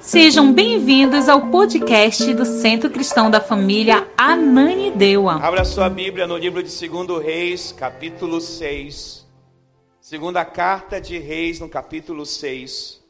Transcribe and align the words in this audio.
Sejam 0.00 0.54
bem-vindos 0.54 1.28
ao 1.28 1.50
podcast 1.50 2.32
do 2.32 2.46
Centro 2.46 2.88
Cristão 2.88 3.30
da 3.30 3.42
Família 3.42 4.10
Ananindeua. 4.16 5.34
Abra 5.34 5.66
sua 5.66 5.90
Bíblia 5.90 6.26
no 6.26 6.38
livro 6.38 6.62
de 6.62 6.88
2 6.88 7.22
Reis, 7.22 7.72
capítulo 7.72 8.40
6. 8.40 9.26
Segunda 10.00 10.46
carta 10.46 10.98
de 10.98 11.18
Reis, 11.18 11.60
no 11.60 11.68
capítulo 11.68 12.24
6. 12.24 13.04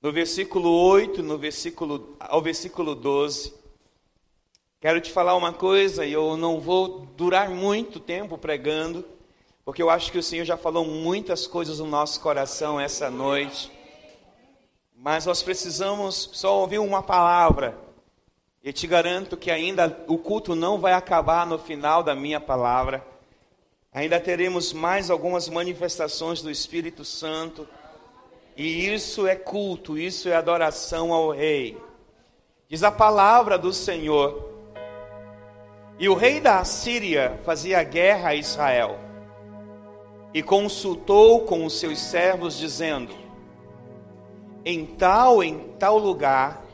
No 0.00 0.10
versículo 0.10 0.70
8, 0.70 1.22
no 1.22 1.36
versículo, 1.36 2.16
ao 2.18 2.40
versículo 2.40 2.94
12. 2.94 3.52
Quero 4.80 4.98
te 4.98 5.12
falar 5.12 5.36
uma 5.36 5.52
coisa, 5.52 6.06
e 6.06 6.12
eu 6.14 6.38
não 6.38 6.58
vou 6.58 7.04
durar 7.18 7.50
muito 7.50 8.00
tempo 8.00 8.38
pregando, 8.38 9.04
porque 9.64 9.82
eu 9.82 9.88
acho 9.88 10.10
que 10.10 10.18
o 10.18 10.22
Senhor 10.22 10.44
já 10.44 10.56
falou 10.56 10.84
muitas 10.84 11.46
coisas 11.46 11.78
no 11.78 11.86
nosso 11.86 12.20
coração 12.20 12.80
essa 12.80 13.10
noite. 13.10 13.70
Mas 14.96 15.26
nós 15.26 15.42
precisamos 15.42 16.30
só 16.32 16.60
ouvir 16.60 16.78
uma 16.78 17.02
palavra. 17.02 17.78
E 18.62 18.72
te 18.72 18.86
garanto 18.86 19.36
que 19.36 19.50
ainda 19.50 20.04
o 20.08 20.18
culto 20.18 20.54
não 20.54 20.78
vai 20.78 20.92
acabar 20.92 21.46
no 21.46 21.58
final 21.58 22.02
da 22.02 22.14
minha 22.14 22.40
palavra. 22.40 23.04
Ainda 23.92 24.18
teremos 24.18 24.72
mais 24.72 25.10
algumas 25.10 25.48
manifestações 25.48 26.42
do 26.42 26.50
Espírito 26.50 27.04
Santo. 27.04 27.68
E 28.56 28.92
isso 28.92 29.26
é 29.26 29.36
culto, 29.36 29.96
isso 29.96 30.28
é 30.28 30.34
adoração 30.34 31.12
ao 31.12 31.30
Rei. 31.30 31.76
Diz 32.68 32.82
a 32.82 32.90
palavra 32.90 33.58
do 33.58 33.72
Senhor. 33.72 34.50
E 35.98 36.08
o 36.08 36.14
rei 36.14 36.40
da 36.40 36.58
Assíria 36.58 37.38
fazia 37.44 37.82
guerra 37.82 38.30
a 38.30 38.34
Israel. 38.34 39.11
E 40.34 40.42
consultou 40.42 41.40
com 41.40 41.64
os 41.64 41.78
seus 41.78 41.98
servos, 41.98 42.56
dizendo: 42.56 43.22
em 44.64 44.86
tal, 44.86 45.42
em 45.42 45.58
tal 45.78 45.98
lugar 45.98 46.64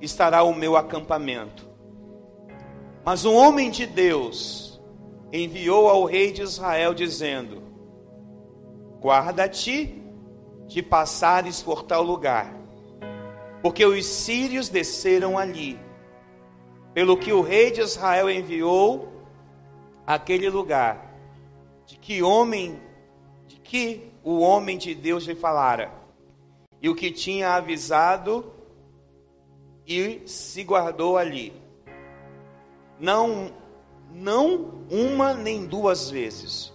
estará 0.00 0.42
o 0.42 0.54
meu 0.54 0.76
acampamento. 0.76 1.68
Mas 3.04 3.24
um 3.24 3.34
homem 3.34 3.70
de 3.70 3.86
Deus 3.86 4.80
enviou 5.32 5.88
ao 5.88 6.04
rei 6.04 6.32
de 6.32 6.42
Israel, 6.42 6.94
dizendo: 6.94 7.62
Guarda-te 9.00 10.02
de 10.66 10.82
passares 10.82 11.62
por 11.62 11.82
tal 11.82 12.02
lugar, 12.02 12.54
porque 13.62 13.84
os 13.84 14.06
sírios 14.06 14.68
desceram 14.68 15.38
ali. 15.38 15.78
Pelo 16.92 17.16
que 17.16 17.32
o 17.32 17.40
rei 17.40 17.70
de 17.70 17.80
Israel 17.82 18.28
enviou 18.28 19.12
aquele 20.06 20.48
lugar, 20.48 21.09
de 21.90 21.96
que 21.96 22.22
homem, 22.22 22.80
de 23.48 23.56
que 23.56 24.12
o 24.22 24.38
homem 24.38 24.78
de 24.78 24.94
Deus 24.94 25.24
lhe 25.24 25.34
falara 25.34 25.92
e 26.80 26.88
o 26.88 26.94
que 26.94 27.10
tinha 27.10 27.56
avisado 27.56 28.52
e 29.84 30.22
se 30.24 30.62
guardou 30.62 31.18
ali. 31.18 31.52
Não 33.00 33.52
não 34.08 34.84
uma 34.88 35.34
nem 35.34 35.66
duas 35.66 36.08
vezes. 36.08 36.72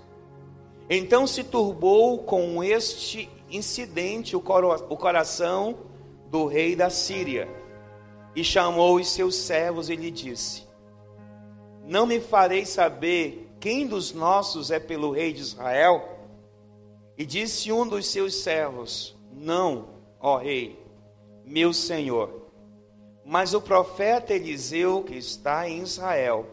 Então 0.90 1.26
se 1.26 1.46
turbou 1.46 2.24
com 2.24 2.62
este 2.62 3.30
incidente 3.50 4.36
o, 4.36 4.40
o 4.40 4.98
coração 4.98 5.78
do 6.30 6.46
rei 6.46 6.76
da 6.76 6.90
Síria 6.90 7.48
e 8.36 8.44
chamou 8.44 8.98
os 8.98 9.10
seus 9.12 9.36
servos 9.38 9.90
e 9.90 9.96
lhe 9.96 10.12
disse: 10.12 10.68
Não 11.86 12.06
me 12.06 12.20
farei 12.20 12.66
saber 12.66 13.45
quem 13.66 13.88
dos 13.88 14.14
nossos 14.14 14.70
é 14.70 14.80
pelo 14.80 15.10
rei 15.10 15.34
de 15.34 15.42
Israel? 15.42 16.20
E 17.18 17.26
disse 17.26 17.72
um 17.72 17.88
dos 17.88 18.06
seus 18.06 18.36
servos: 18.36 19.16
Não, 19.34 19.88
ó 20.22 20.38
rei, 20.38 20.80
meu 21.44 21.74
senhor. 21.74 22.44
Mas 23.26 23.56
o 23.56 23.62
profeta 23.62 24.36
Eliseu, 24.36 25.02
que 25.02 25.16
está 25.16 25.68
em 25.68 25.82
Israel, 25.82 26.46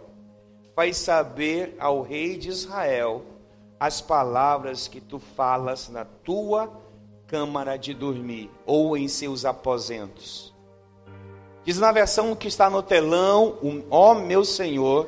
faz 0.74 0.96
saber 0.96 1.76
ao 1.78 2.00
rei 2.00 2.38
de 2.38 2.48
Israel 2.48 3.22
as 3.78 4.00
palavras 4.00 4.88
que 4.88 4.98
tu 4.98 5.18
falas 5.18 5.90
na 5.90 6.06
tua 6.06 6.72
câmara 7.26 7.76
de 7.76 7.92
dormir 7.92 8.50
ou 8.64 8.96
em 8.96 9.06
seus 9.06 9.44
aposentos. 9.44 10.54
Diz 11.62 11.78
na 11.78 11.92
versão 11.92 12.34
que 12.34 12.48
está 12.48 12.70
no 12.70 12.82
telão, 12.82 13.58
ó 13.90 14.14
meu 14.14 14.46
senhor, 14.46 15.06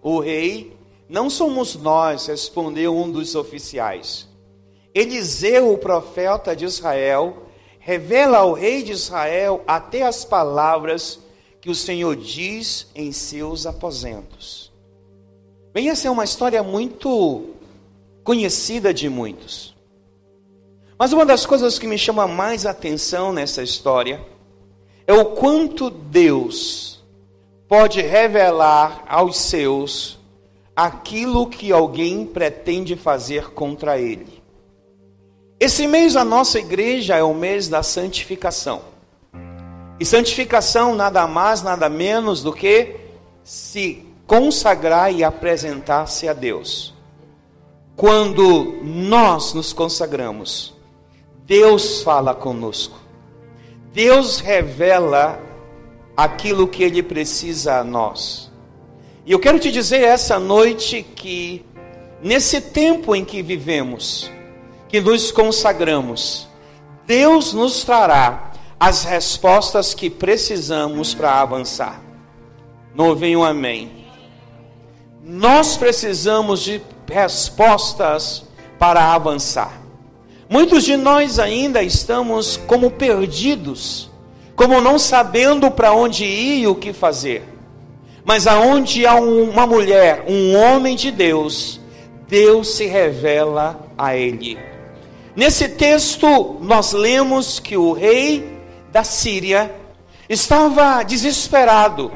o 0.00 0.18
rei, 0.18 0.80
não 1.12 1.28
somos 1.28 1.76
nós, 1.76 2.26
respondeu 2.26 2.96
um 2.96 3.12
dos 3.12 3.34
oficiais. 3.34 4.26
Eliseu, 4.94 5.70
o 5.70 5.76
profeta 5.76 6.56
de 6.56 6.64
Israel, 6.64 7.48
revela 7.78 8.38
ao 8.38 8.54
rei 8.54 8.82
de 8.82 8.92
Israel 8.92 9.62
até 9.66 10.04
as 10.04 10.24
palavras 10.24 11.20
que 11.60 11.68
o 11.68 11.74
Senhor 11.74 12.16
diz 12.16 12.86
em 12.94 13.12
seus 13.12 13.66
aposentos. 13.66 14.72
Bem, 15.74 15.90
essa 15.90 16.08
é 16.08 16.10
uma 16.10 16.24
história 16.24 16.62
muito 16.62 17.56
conhecida 18.24 18.94
de 18.94 19.10
muitos. 19.10 19.76
Mas 20.98 21.12
uma 21.12 21.26
das 21.26 21.44
coisas 21.44 21.78
que 21.78 21.86
me 21.86 21.98
chama 21.98 22.26
mais 22.26 22.64
atenção 22.64 23.34
nessa 23.34 23.62
história 23.62 24.24
é 25.06 25.12
o 25.12 25.26
quanto 25.26 25.90
Deus 25.90 27.04
pode 27.68 28.00
revelar 28.00 29.04
aos 29.06 29.36
seus 29.36 30.21
aquilo 30.74 31.46
que 31.46 31.72
alguém 31.72 32.24
pretende 32.24 32.96
fazer 32.96 33.50
contra 33.50 33.98
ele. 33.98 34.42
Esse 35.60 35.86
mês 35.86 36.16
a 36.16 36.24
nossa 36.24 36.58
igreja 36.58 37.16
é 37.16 37.22
o 37.22 37.34
mês 37.34 37.68
da 37.68 37.82
santificação. 37.82 38.82
E 40.00 40.04
santificação 40.04 40.94
nada 40.94 41.26
mais, 41.26 41.62
nada 41.62 41.88
menos 41.88 42.42
do 42.42 42.52
que 42.52 42.96
se 43.44 44.04
consagrar 44.26 45.12
e 45.12 45.22
apresentar-se 45.22 46.28
a 46.28 46.32
Deus. 46.32 46.92
Quando 47.94 48.80
nós 48.82 49.52
nos 49.52 49.72
consagramos, 49.72 50.74
Deus 51.44 52.02
fala 52.02 52.34
conosco. 52.34 52.98
Deus 53.92 54.40
revela 54.40 55.38
aquilo 56.16 56.66
que 56.66 56.82
ele 56.82 57.02
precisa 57.02 57.78
a 57.78 57.84
nós. 57.84 58.51
E 59.24 59.30
eu 59.30 59.38
quero 59.38 59.60
te 59.60 59.70
dizer 59.70 60.02
essa 60.02 60.36
noite 60.36 61.06
que 61.14 61.64
nesse 62.20 62.60
tempo 62.60 63.14
em 63.14 63.24
que 63.24 63.40
vivemos, 63.40 64.28
que 64.88 65.00
nos 65.00 65.30
consagramos, 65.30 66.48
Deus 67.06 67.52
nos 67.52 67.84
trará 67.84 68.50
as 68.80 69.04
respostas 69.04 69.94
que 69.94 70.10
precisamos 70.10 71.14
para 71.14 71.40
avançar. 71.40 72.02
Não 72.96 73.10
ouvi 73.10 73.36
um 73.36 73.44
amém. 73.44 74.06
Nós 75.22 75.76
precisamos 75.76 76.60
de 76.60 76.82
respostas 77.06 78.44
para 78.76 79.14
avançar. 79.14 79.80
Muitos 80.48 80.82
de 80.82 80.96
nós 80.96 81.38
ainda 81.38 81.80
estamos 81.80 82.56
como 82.56 82.90
perdidos, 82.90 84.10
como 84.56 84.80
não 84.80 84.98
sabendo 84.98 85.70
para 85.70 85.92
onde 85.92 86.24
ir 86.24 86.62
e 86.62 86.66
o 86.66 86.74
que 86.74 86.92
fazer. 86.92 87.51
Mas 88.24 88.46
aonde 88.46 89.06
há 89.06 89.14
uma 89.14 89.66
mulher, 89.66 90.24
um 90.28 90.56
homem 90.56 90.94
de 90.94 91.10
Deus, 91.10 91.80
Deus 92.28 92.76
se 92.76 92.86
revela 92.86 93.88
a 93.98 94.16
ele. 94.16 94.58
Nesse 95.34 95.68
texto, 95.68 96.58
nós 96.60 96.92
lemos 96.92 97.58
que 97.58 97.76
o 97.76 97.92
rei 97.92 98.58
da 98.92 99.02
Síria 99.02 99.74
estava 100.28 101.02
desesperado, 101.02 102.12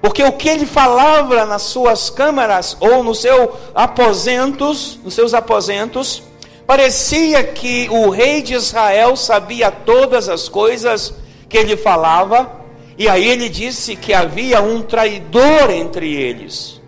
porque 0.00 0.22
o 0.22 0.32
que 0.32 0.48
ele 0.48 0.66
falava 0.66 1.44
nas 1.44 1.62
suas 1.62 2.10
câmaras 2.10 2.76
ou 2.80 3.02
nos 3.04 3.20
seus 3.20 3.50
aposentos, 3.74 4.98
nos 5.04 5.14
seus 5.14 5.34
aposentos, 5.34 6.22
parecia 6.66 7.44
que 7.44 7.88
o 7.90 8.10
rei 8.10 8.42
de 8.42 8.54
Israel 8.54 9.16
sabia 9.16 9.70
todas 9.70 10.28
as 10.28 10.48
coisas 10.48 11.14
que 11.48 11.56
ele 11.56 11.76
falava, 11.76 12.50
e 12.98 13.08
aí 13.08 13.28
ele 13.28 13.48
disse 13.48 13.96
que 13.96 14.12
havia 14.12 14.60
um 14.60 14.82
traidor 14.82 15.70
entre 15.70 16.12
eles. 16.12 16.80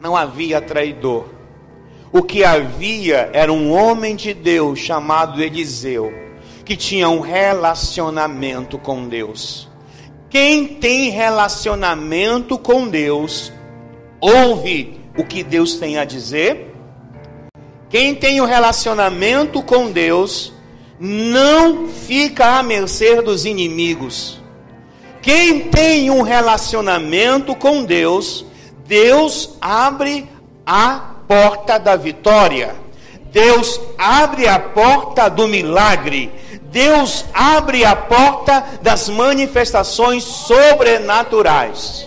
Não 0.00 0.16
havia 0.16 0.60
traidor 0.60 1.38
o 2.12 2.22
que 2.22 2.42
havia 2.42 3.30
era 3.32 3.52
um 3.52 3.70
homem 3.70 4.16
de 4.16 4.32
Deus 4.32 4.78
chamado 4.78 5.42
Eliseu, 5.42 6.12
que 6.64 6.76
tinha 6.76 7.08
um 7.08 7.20
relacionamento 7.20 8.78
com 8.78 9.06
Deus. 9.06 9.68
Quem 10.30 10.66
tem 10.66 11.10
relacionamento 11.10 12.58
com 12.58 12.88
Deus, 12.88 13.52
ouve 14.20 15.00
o 15.16 15.24
que 15.24 15.42
Deus 15.42 15.74
tem 15.74 15.98
a 15.98 16.04
dizer. 16.04 16.74
Quem 17.90 18.14
tem 18.14 18.40
um 18.40 18.46
relacionamento 18.46 19.62
com 19.62 19.90
Deus, 19.90 20.52
não 20.98 21.88
fica 21.88 22.58
à 22.58 22.62
mercê 22.62 23.22
dos 23.22 23.44
inimigos. 23.44 24.40
Quem 25.22 25.60
tem 25.68 26.10
um 26.10 26.22
relacionamento 26.22 27.54
com 27.54 27.84
Deus, 27.84 28.44
Deus 28.86 29.56
abre 29.60 30.28
a 30.64 31.14
porta 31.26 31.78
da 31.78 31.96
vitória. 31.96 32.74
Deus 33.32 33.80
abre 33.98 34.48
a 34.48 34.58
porta 34.58 35.28
do 35.28 35.46
milagre. 35.46 36.30
Deus 36.62 37.24
abre 37.34 37.84
a 37.84 37.94
porta 37.96 38.64
das 38.82 39.08
manifestações 39.08 40.24
sobrenaturais. 40.24 42.06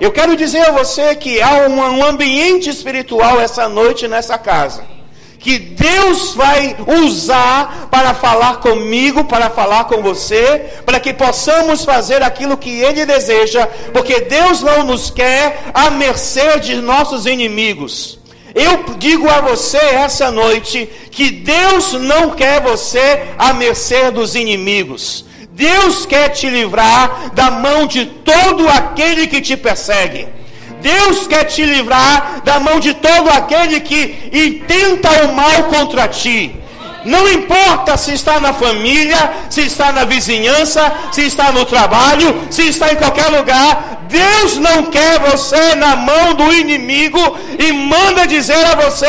Eu 0.00 0.10
quero 0.10 0.36
dizer 0.36 0.68
a 0.68 0.72
você 0.72 1.14
que 1.14 1.40
há 1.40 1.68
um 1.68 2.04
ambiente 2.04 2.68
espiritual 2.68 3.40
essa 3.40 3.68
noite 3.68 4.08
nessa 4.08 4.36
casa 4.36 4.92
que 5.42 5.58
Deus 5.58 6.34
vai 6.34 6.76
usar 7.04 7.88
para 7.90 8.14
falar 8.14 8.60
comigo, 8.60 9.24
para 9.24 9.50
falar 9.50 9.84
com 9.84 10.00
você, 10.00 10.66
para 10.86 11.00
que 11.00 11.12
possamos 11.12 11.84
fazer 11.84 12.22
aquilo 12.22 12.56
que 12.56 12.70
Ele 12.70 13.04
deseja, 13.04 13.66
porque 13.92 14.20
Deus 14.20 14.62
não 14.62 14.84
nos 14.84 15.10
quer 15.10 15.64
à 15.74 15.90
mercê 15.90 16.60
de 16.60 16.76
nossos 16.76 17.26
inimigos. 17.26 18.20
Eu 18.54 18.94
digo 18.98 19.28
a 19.28 19.40
você 19.40 19.78
essa 19.78 20.30
noite 20.30 20.88
que 21.10 21.30
Deus 21.30 21.94
não 21.94 22.30
quer 22.30 22.60
você 22.60 23.24
à 23.36 23.52
mercê 23.52 24.10
dos 24.12 24.36
inimigos. 24.36 25.24
Deus 25.50 26.06
quer 26.06 26.28
te 26.28 26.48
livrar 26.48 27.32
da 27.34 27.50
mão 27.50 27.86
de 27.86 28.06
todo 28.06 28.68
aquele 28.68 29.26
que 29.26 29.40
te 29.40 29.56
persegue. 29.56 30.41
Deus 30.82 31.26
quer 31.26 31.44
te 31.44 31.64
livrar 31.64 32.42
da 32.44 32.58
mão 32.58 32.80
de 32.80 32.92
todo 32.94 33.30
aquele 33.30 33.80
que 33.80 34.30
intenta 34.32 35.10
o 35.24 35.32
mal 35.32 35.64
contra 35.64 36.08
ti. 36.08 36.56
Não 37.04 37.28
importa 37.28 37.96
se 37.96 38.12
está 38.14 38.38
na 38.38 38.52
família, 38.52 39.32
se 39.50 39.62
está 39.62 39.92
na 39.92 40.04
vizinhança, 40.04 40.92
se 41.10 41.22
está 41.26 41.50
no 41.50 41.64
trabalho, 41.64 42.46
se 42.50 42.68
está 42.68 42.92
em 42.92 42.96
qualquer 42.96 43.28
lugar, 43.28 44.02
Deus 44.08 44.58
não 44.58 44.84
quer 44.84 45.18
você 45.20 45.74
na 45.74 45.96
mão 45.96 46.34
do 46.34 46.52
inimigo 46.52 47.38
e 47.58 47.72
manda 47.72 48.26
dizer 48.26 48.64
a 48.66 48.74
você: 48.76 49.06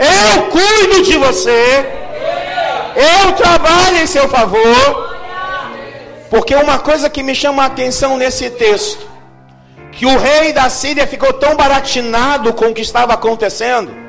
Eu 0.00 0.42
cuido 0.44 1.02
de 1.02 1.16
você, 1.16 1.86
eu 2.96 3.32
trabalho 3.32 3.98
em 4.02 4.06
seu 4.06 4.28
favor. 4.28 5.06
Porque 6.30 6.54
uma 6.56 6.78
coisa 6.78 7.08
que 7.08 7.22
me 7.22 7.34
chama 7.34 7.62
a 7.62 7.66
atenção 7.66 8.16
nesse 8.16 8.50
texto, 8.50 9.06
que 9.96 10.06
o 10.06 10.16
rei 10.16 10.52
da 10.52 10.70
Síria 10.70 11.06
ficou 11.06 11.32
tão 11.32 11.56
baratinado 11.56 12.52
com 12.54 12.66
o 12.66 12.74
que 12.74 12.82
estava 12.82 13.14
acontecendo 13.14 14.06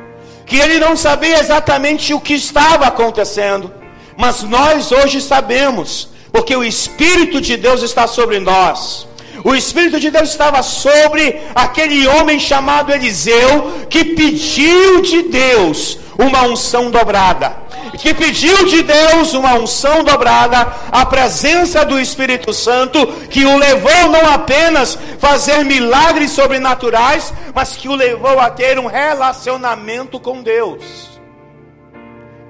que 0.47 0.55
ele 0.55 0.79
não 0.79 0.95
sabia 0.95 1.39
exatamente 1.39 2.13
o 2.13 2.21
que 2.21 2.33
estava 2.33 2.87
acontecendo, 2.87 3.69
mas 4.15 4.43
nós 4.43 4.93
hoje 4.93 5.21
sabemos, 5.21 6.09
porque 6.31 6.55
o 6.55 6.63
Espírito 6.63 7.41
de 7.41 7.57
Deus 7.57 7.83
está 7.83 8.07
sobre 8.07 8.39
nós. 8.39 9.05
O 9.43 9.53
Espírito 9.53 9.99
de 9.99 10.09
Deus 10.09 10.29
estava 10.29 10.63
sobre 10.63 11.41
aquele 11.53 12.07
homem 12.07 12.39
chamado 12.39 12.93
Eliseu, 12.93 13.85
que 13.89 14.15
pediu 14.15 15.01
de 15.01 15.23
Deus 15.23 15.99
uma 16.17 16.43
unção 16.43 16.89
dobrada 16.89 17.67
que 17.97 18.13
pediu 18.13 18.65
de 18.65 18.83
Deus 18.83 19.33
uma 19.33 19.55
unção 19.55 20.03
dobrada, 20.03 20.73
a 20.91 21.05
presença 21.05 21.85
do 21.85 21.99
Espírito 21.99 22.53
Santo, 22.53 23.07
que 23.29 23.45
o 23.45 23.57
levou 23.57 24.09
não 24.09 24.31
apenas 24.31 24.97
fazer 25.19 25.63
milagres 25.63 26.31
sobrenaturais, 26.31 27.33
mas 27.53 27.75
que 27.75 27.89
o 27.89 27.95
levou 27.95 28.39
a 28.39 28.49
ter 28.49 28.79
um 28.79 28.85
relacionamento 28.85 30.19
com 30.19 30.41
Deus. 30.41 31.19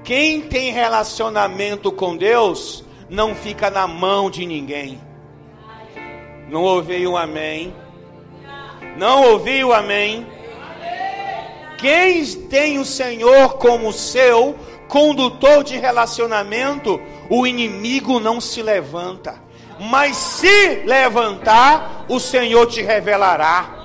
Quem 0.04 0.42
tem 0.42 0.72
relacionamento 0.72 1.92
com 1.92 2.16
Deus 2.16 2.84
não 3.10 3.36
fica 3.36 3.70
na 3.70 3.88
mão 3.88 4.30
de 4.30 4.46
ninguém. 4.46 5.02
Não 6.50 6.64
ouvi 6.64 7.06
um 7.08 7.18
amém. 7.18 7.74
Não 8.98 9.32
ouvi 9.32 9.64
o 9.64 9.74
amém. 9.74 10.26
Quem 11.78 12.26
tem 12.50 12.80
o 12.80 12.86
Senhor 12.86 13.58
como 13.58 13.94
seu, 13.94 14.56
condutor 14.88 15.64
de 15.64 15.78
relacionamento, 15.78 17.00
o 17.30 17.46
inimigo 17.46 18.20
não 18.20 18.42
se 18.42 18.62
levanta. 18.62 19.36
Mas 19.80 20.18
se 20.18 20.84
levantar, 20.86 22.06
o 22.10 22.20
Senhor 22.20 22.66
te 22.66 22.82
revelará. 22.82 23.76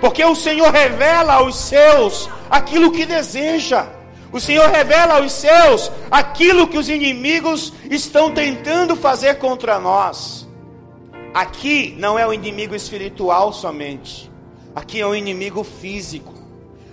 Porque 0.00 0.22
o 0.24 0.34
Senhor 0.34 0.70
revela 0.70 1.34
aos 1.34 1.56
seus 1.56 2.28
aquilo 2.50 2.92
que 2.92 3.06
deseja. 3.06 3.86
O 4.30 4.38
Senhor 4.38 4.68
revela 4.68 5.14
aos 5.14 5.32
seus 5.32 5.90
aquilo 6.10 6.68
que 6.68 6.76
os 6.76 6.90
inimigos 6.90 7.72
estão 7.90 8.30
tentando 8.30 8.94
fazer 8.94 9.36
contra 9.36 9.78
nós. 9.78 10.46
Aqui 11.32 11.94
não 11.98 12.18
é 12.18 12.26
o 12.26 12.32
inimigo 12.32 12.74
espiritual 12.74 13.52
somente. 13.52 14.30
Aqui 14.74 15.00
é 15.00 15.06
o 15.06 15.14
inimigo 15.14 15.64
físico. 15.64 16.35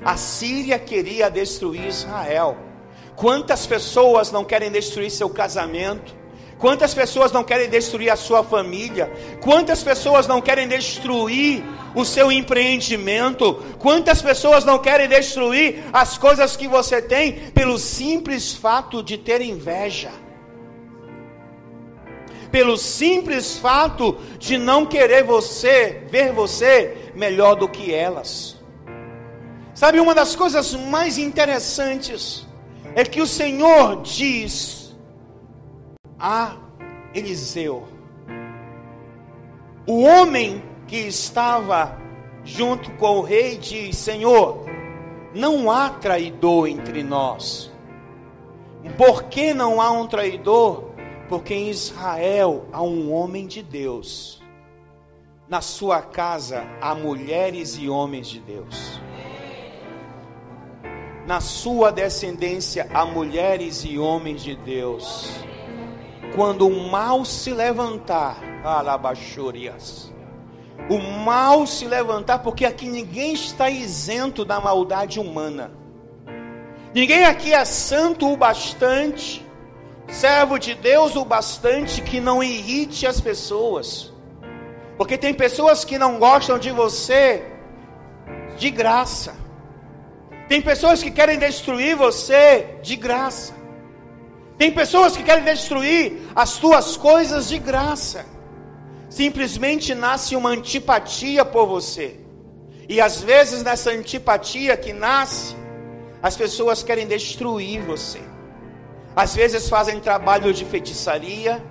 A 0.06 0.18
Síria 0.18 0.78
queria 0.78 1.30
destruir 1.30 1.88
Israel. 1.88 2.58
Quantas 3.16 3.66
pessoas 3.66 4.32
não 4.32 4.44
querem 4.44 4.72
destruir 4.72 5.10
seu 5.10 5.30
casamento? 5.30 6.24
Quantas 6.58 6.94
pessoas 6.94 7.32
não 7.32 7.44
querem 7.44 7.70
destruir 7.70 8.10
a 8.10 8.16
sua 8.16 8.44
família? 8.44 9.12
Quantas 9.42 9.84
pessoas 9.84 10.28
não 10.28 10.42
querem 10.42 10.68
destruir 10.68 11.64
o 11.94 12.06
seu 12.06 12.32
empreendimento? 12.32 13.56
Quantas 13.80 14.22
pessoas 14.22 14.64
não 14.64 14.80
querem 14.80 15.08
destruir 15.08 15.84
as 15.92 16.18
coisas 16.18 16.56
que 16.56 16.68
você 16.68 17.02
tem 17.02 17.34
pelo 17.52 17.78
simples 17.78 18.54
fato 18.54 19.04
de 19.04 19.18
ter 19.18 19.42
inveja? 19.42 20.12
Pelo 22.52 22.78
simples 22.78 23.58
fato 23.58 24.18
de 24.38 24.58
não 24.58 24.86
querer 24.86 25.24
você, 25.24 26.04
ver 26.10 26.32
você 26.32 27.12
melhor 27.16 27.56
do 27.56 27.68
que 27.68 27.94
elas. 27.94 28.53
Sabe 29.84 30.00
uma 30.00 30.16
das 30.16 30.34
coisas 30.34 30.74
mais 30.74 31.18
interessantes 31.18 32.48
é 32.96 33.04
que 33.04 33.20
o 33.20 33.28
Senhor 33.28 34.02
diz 34.02 34.96
a 36.18 36.56
Eliseu, 37.14 37.86
o 39.86 40.04
homem 40.04 40.64
que 40.88 40.96
estava 40.96 41.98
junto 42.46 42.92
com 42.92 43.18
o 43.18 43.22
rei 43.24 43.58
diz: 43.58 43.98
Senhor, 43.98 44.64
não 45.36 45.70
há 45.70 45.90
traidor 45.90 46.70
entre 46.70 47.04
nós. 47.04 47.70
Por 48.98 49.24
que 49.24 49.54
não 49.54 49.82
há 49.82 49.92
um 49.92 50.08
traidor? 50.08 50.92
Porque 51.28 51.54
em 51.54 51.70
Israel 51.70 52.68
há 52.72 52.82
um 52.82 53.12
homem 53.12 53.46
de 53.46 53.62
Deus. 53.62 54.42
Na 55.50 55.60
sua 55.60 56.02
casa 56.02 56.66
há 56.80 56.96
mulheres 56.96 57.78
e 57.78 57.90
homens 57.90 58.30
de 58.30 58.40
Deus 58.40 59.04
na 61.26 61.40
sua 61.40 61.92
descendência 61.92 62.90
a 62.94 63.06
mulheres 63.06 63.84
e 63.86 63.98
homens 63.98 64.44
de 64.44 64.56
Deus. 64.56 65.32
Quando 66.36 66.68
o 66.68 66.90
mal 66.90 67.24
se 67.24 67.54
levantar, 67.54 68.38
alabachorias, 68.64 70.12
o 70.90 70.98
mal 70.98 71.66
se 71.66 71.86
levantar, 71.86 72.40
porque 72.40 72.66
aqui 72.66 72.88
ninguém 72.88 73.34
está 73.34 73.70
isento 73.70 74.44
da 74.44 74.60
maldade 74.60 75.20
humana. 75.20 75.72
Ninguém 76.94 77.24
aqui 77.24 77.54
é 77.54 77.64
santo 77.66 78.32
o 78.32 78.38
bastante, 78.38 79.46
servo 80.08 80.58
de 80.58 80.76
Deus 80.76 81.16
o 81.16 81.24
bastante 81.24 82.02
que 82.02 82.20
não 82.20 82.44
irrite 82.44 83.08
as 83.08 83.22
pessoas. 83.22 84.12
Porque 84.98 85.18
tem 85.18 85.34
pessoas 85.34 85.84
que 85.86 85.98
não 85.98 86.20
gostam 86.20 86.60
de 86.60 86.72
você 86.72 87.46
de 88.58 88.70
graça. 88.70 89.43
Tem 90.54 90.62
pessoas 90.62 91.02
que 91.02 91.10
querem 91.10 91.40
destruir 91.40 91.96
você 91.96 92.78
de 92.84 92.96
graça. 92.96 93.56
Tem 94.56 94.72
pessoas 94.72 95.18
que 95.18 95.24
querem 95.24 95.44
destruir 95.44 96.30
as 96.36 96.58
tuas 96.58 96.96
coisas 96.96 97.50
de 97.50 97.58
graça. 97.58 98.24
Simplesmente 99.10 99.96
nasce 99.96 100.36
uma 100.36 100.52
antipatia 100.52 101.44
por 101.44 101.66
você. 101.66 102.20
E 102.88 103.02
às 103.02 103.20
vezes 103.20 103.64
nessa 103.64 103.90
antipatia 103.90 104.78
que 104.78 104.94
nasce, 104.94 105.56
as 106.22 106.38
pessoas 106.38 106.84
querem 106.84 107.08
destruir 107.08 107.82
você. 107.82 108.22
Às 109.16 109.34
vezes 109.34 109.68
fazem 109.68 110.00
trabalho 110.00 110.54
de 110.54 110.66
feitiçaria, 110.66 111.66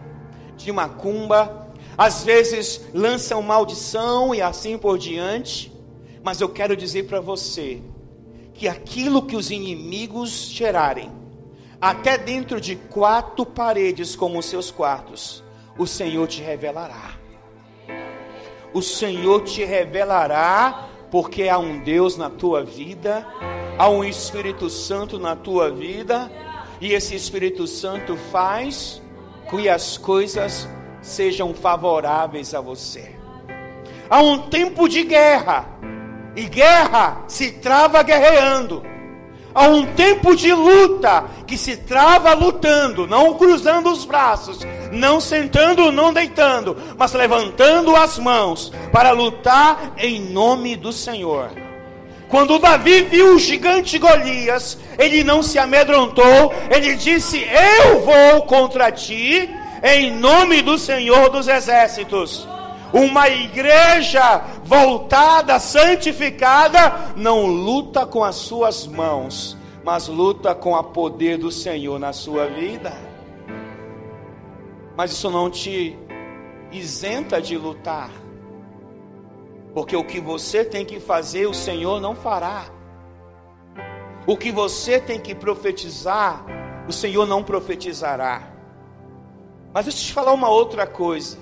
de 0.57 0.73
macumba, 0.73 1.73
às 1.97 2.25
vezes 2.25 2.81
lançam 2.93 3.41
maldição 3.43 4.35
e 4.35 4.43
assim 4.43 4.77
por 4.77 4.99
diante. 4.99 5.73
Mas 6.25 6.41
eu 6.41 6.49
quero 6.49 6.77
dizer 6.77 7.05
para 7.05 7.21
você 7.21 7.81
que 8.63 8.69
aquilo 8.69 9.23
que 9.23 9.35
os 9.35 9.51
inimigos 9.51 10.31
gerarem, 10.49 11.11
até 11.81 12.17
dentro 12.17 12.61
de 12.61 12.77
quatro 12.77 13.45
paredes 13.45 14.15
como 14.15 14.39
os 14.39 14.47
seus 14.47 14.71
quartos, 14.71 15.43
o 15.77 15.85
Senhor 15.85 16.29
te 16.29 16.41
revelará. 16.41 17.11
O 18.73 18.81
Senhor 18.81 19.43
te 19.43 19.65
revelará, 19.65 20.89
porque 21.11 21.49
há 21.49 21.59
um 21.59 21.81
Deus 21.81 22.17
na 22.17 22.31
tua 22.31 22.63
vida, 22.63 23.27
há 23.77 23.89
um 23.89 24.05
Espírito 24.05 24.71
Santo 24.71 25.19
na 25.19 25.35
tua 25.35 25.69
vida, 25.69 26.31
e 26.81 26.93
esse 26.93 27.17
Espírito 27.17 27.67
Santo 27.67 28.17
faz 28.31 29.03
que 29.51 29.69
as 29.69 29.99
coisas 29.99 30.69
sejam 31.01 31.53
favoráveis 31.53 32.55
a 32.55 32.61
você. 32.61 33.17
Há 34.09 34.23
um 34.23 34.39
tempo 34.49 34.89
de 34.89 35.03
guerra, 35.03 35.67
e 36.35 36.45
guerra 36.45 37.25
se 37.29 37.51
trava 37.53 38.03
guerreando. 38.03 38.83
Há 39.55 39.69
um 39.69 39.85
tempo 39.95 40.35
de 40.35 40.53
luta 40.53 41.25
que 41.47 41.59
se 41.59 41.77
trava 41.77 42.33
lutando, 42.33 43.07
não 43.07 43.35
cruzando 43.35 43.91
os 43.91 44.05
braços, 44.07 44.61
não 44.91 45.21
sentando, 45.21 45.93
não 45.93 46.13
deitando, 46.13 46.77
mas 46.97 47.13
levantando 47.13 47.95
as 47.95 48.19
mãos 48.19 48.73
para 48.91 49.11
lutar 49.11 49.93
em 49.99 50.21
nome 50.21 50.75
do 50.75 50.91
Senhor. 50.91 51.51
Quando 52.31 52.59
Davi 52.59 53.03
viu 53.03 53.35
o 53.35 53.39
gigante 53.39 53.99
Golias, 53.99 54.79
ele 54.99 55.23
não 55.23 55.43
se 55.43 55.59
amedrontou, 55.59 56.55
ele 56.71 56.95
disse: 56.95 57.47
Eu 57.85 58.01
vou 58.01 58.43
contra 58.47 58.91
ti, 58.91 59.51
em 59.83 60.11
nome 60.13 60.63
do 60.63 60.79
Senhor 60.79 61.29
dos 61.29 61.47
Exércitos. 61.47 62.49
Uma 62.93 63.29
igreja 63.29 64.39
voltada, 64.65 65.59
santificada, 65.59 67.13
não 67.17 67.47
luta 67.47 68.05
com 68.05 68.23
as 68.23 68.37
suas 68.37 68.87
mãos, 68.87 69.57
mas 69.83 70.09
luta 70.09 70.55
com 70.55 70.75
o 70.75 70.85
poder 70.85 71.39
do 71.39 71.51
Senhor 71.51 71.99
na 71.99 72.13
sua 72.13 72.47
vida. 72.47 72.93
Mas 74.95 75.11
isso 75.11 75.31
não 75.31 75.49
te 75.49 75.99
isenta 76.71 77.41
de 77.41 77.57
lutar, 77.57 78.11
porque 79.73 79.97
o 79.97 80.05
que 80.05 80.21
você 80.21 80.65
tem 80.65 80.85
que 80.85 81.01
fazer, 81.01 81.47
o 81.47 81.55
Senhor 81.55 82.01
não 82.01 82.15
fará. 82.15 82.67
O 84.27 84.37
que 84.37 84.53
você 84.53 85.01
tem 85.01 85.19
que 85.19 85.35
profetizar, 85.35 86.45
o 86.87 86.93
Senhor 86.93 87.27
não 87.27 87.43
profetizará. 87.43 88.53
Mas 89.73 89.87
deixa 89.87 90.01
eu 90.01 90.05
te 90.05 90.13
falar 90.13 90.33
uma 90.33 90.49
outra 90.49 90.87
coisa. 90.87 91.39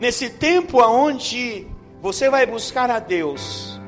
Nesse 0.00 0.30
tempo 0.30 0.80
aonde 0.80 1.66
você 2.00 2.30
vai 2.30 2.46
buscar 2.46 2.88
a 2.88 3.00
Deus, 3.00 3.80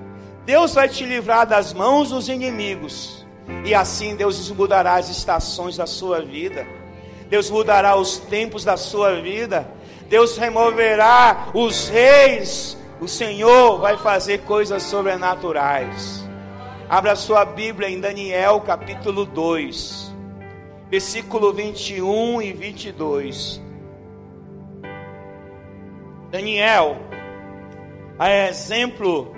Deus 0.45 0.75
vai 0.75 0.89
te 0.89 1.05
livrar 1.05 1.47
das 1.47 1.73
mãos 1.73 2.11
dos 2.11 2.29
inimigos, 2.29 3.25
e 3.65 3.73
assim 3.73 4.17
Deus 4.17 4.51
mudará 4.51 4.95
as 4.95 5.09
estações 5.09 5.77
da 5.77 5.87
sua 5.87 6.21
vida, 6.21 6.67
Deus 7.29 7.49
mudará 7.49 7.95
os 7.95 8.19
tempos 8.19 8.65
da 8.65 8.77
sua 8.77 9.21
vida, 9.21 9.69
Deus 10.09 10.37
removerá 10.37 11.51
os 11.55 11.89
reis, 11.89 12.77
o 13.01 13.07
Senhor 13.07 13.79
vai 13.79 13.97
fazer 13.97 14.41
coisas 14.41 14.83
sobrenaturais. 14.83 16.29
Abra 16.89 17.15
sua 17.15 17.45
Bíblia 17.45 17.89
em 17.89 18.01
Daniel 18.01 18.61
capítulo 18.63 19.25
2, 19.25 20.13
versículo 20.91 21.53
21 21.53 22.43
e 22.43 22.53
22. 22.53 23.70
Daniel, 26.31 26.97
a 28.17 28.31
exemplo 28.31 29.35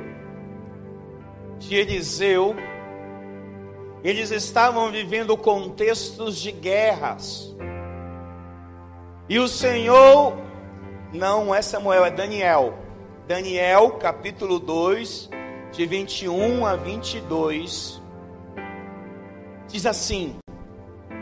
de 1.58 1.75
Eliseu, 1.75 2.54
eles 4.04 4.30
estavam 4.30 4.90
vivendo 4.90 5.37
contextos 5.37 6.37
de 6.37 6.52
guerras. 6.52 7.56
E 9.26 9.38
o 9.38 9.49
Senhor, 9.49 10.37
não 11.12 11.54
é 11.54 11.62
Samuel, 11.62 12.04
é 12.04 12.11
Daniel. 12.11 12.75
Daniel, 13.26 13.92
capítulo 13.92 14.58
2, 14.58 15.30
de 15.72 15.87
21 15.87 16.66
a 16.66 16.76
22, 16.76 18.02
diz 19.66 19.87
assim: 19.87 20.37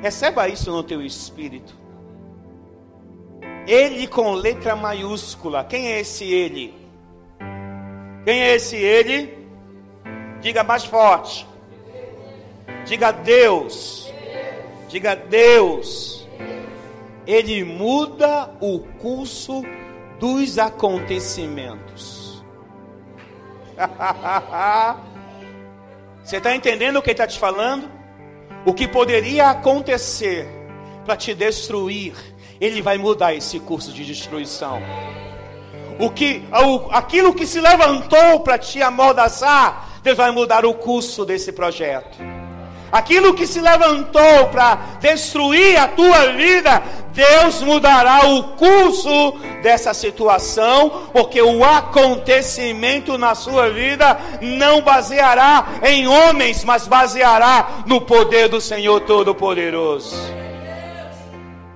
receba 0.03 0.49
isso 0.49 0.73
no 0.73 0.83
teu 0.83 1.01
espírito. 1.01 1.80
Ele 3.71 4.09
com 4.09 4.33
letra 4.33 4.75
maiúscula. 4.75 5.63
Quem 5.63 5.93
é 5.93 6.01
esse 6.01 6.25
ele? 6.25 6.75
Quem 8.25 8.43
é 8.43 8.57
esse 8.57 8.75
ele? 8.75 9.47
Diga 10.41 10.65
mais 10.65 10.85
forte. 10.85 11.47
Diga 12.85 13.13
Deus. 13.13 14.13
Diga 14.89 15.15
Deus. 15.15 16.27
Ele 17.25 17.63
muda 17.63 18.51
o 18.61 18.81
curso 18.99 19.63
dos 20.19 20.59
acontecimentos. 20.59 22.43
Você 26.25 26.39
está 26.39 26.57
entendendo 26.57 26.97
o 26.97 27.03
que 27.03 27.11
ele 27.11 27.15
está 27.15 27.29
te 27.29 27.39
falando? 27.39 27.89
O 28.67 28.75
que 28.75 28.89
poderia 28.89 29.49
acontecer 29.51 30.49
para 31.05 31.17
te 31.17 31.33
destruir, 31.35 32.17
ele 32.61 32.83
vai 32.83 32.99
mudar 32.99 33.35
esse 33.35 33.59
curso 33.59 33.91
de 33.93 34.05
destruição. 34.05 34.83
O 35.99 36.11
que, 36.11 36.45
aquilo 36.91 37.35
que 37.35 37.47
se 37.47 37.61
levantou 37.61 38.41
para 38.41 38.59
te 38.59 38.83
amordaçar, 38.83 39.89
Deus 40.03 40.17
vai 40.17 40.31
mudar 40.31 40.65
o 40.65 40.75
curso 40.75 41.25
desse 41.25 41.53
projeto. 41.53 42.19
Aquilo 42.93 43.35
que 43.35 43.47
se 43.47 43.61
levantou 43.61 44.49
para 44.51 44.75
destruir 45.01 45.79
a 45.79 45.87
tua 45.87 46.33
vida, 46.33 46.83
Deus 47.13 47.63
mudará 47.63 48.27
o 48.27 48.43
curso 48.57 49.39
dessa 49.63 49.95
situação, 49.95 51.09
porque 51.13 51.41
o 51.41 51.65
acontecimento 51.65 53.17
na 53.17 53.35
sua 53.35 53.71
vida 53.71 54.19
não 54.41 54.83
baseará 54.83 55.67
em 55.85 56.09
homens, 56.09 56.65
mas 56.65 56.89
baseará 56.89 57.85
no 57.87 58.01
poder 58.01 58.49
do 58.49 58.61
Senhor 58.61 59.01
Todo-Poderoso. 59.03 60.40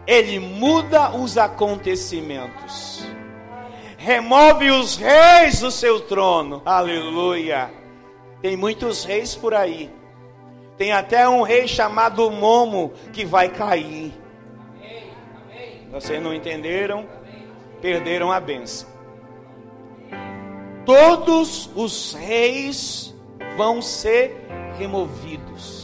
Ele 0.06 0.38
muda 0.38 1.10
os 1.16 1.38
acontecimentos, 1.38 3.06
remove 3.96 4.70
os 4.70 4.96
reis 4.96 5.60
do 5.60 5.70
seu 5.70 6.00
trono. 6.00 6.60
Aleluia. 6.64 7.70
Tem 8.42 8.56
muitos 8.56 9.04
reis 9.04 9.34
por 9.34 9.54
aí. 9.54 9.90
Tem 10.76 10.92
até 10.92 11.26
um 11.28 11.42
rei 11.42 11.66
chamado 11.66 12.30
Momo 12.30 12.92
que 13.12 13.24
vai 13.24 13.48
cair. 13.48 14.12
Vocês 15.90 16.22
não 16.22 16.34
entenderam? 16.34 17.06
Perderam 17.80 18.32
a 18.32 18.40
benção. 18.40 18.88
Todos 20.84 21.70
os 21.74 22.12
reis 22.12 23.14
vão 23.56 23.80
ser 23.80 24.46
removidos. 24.76 25.83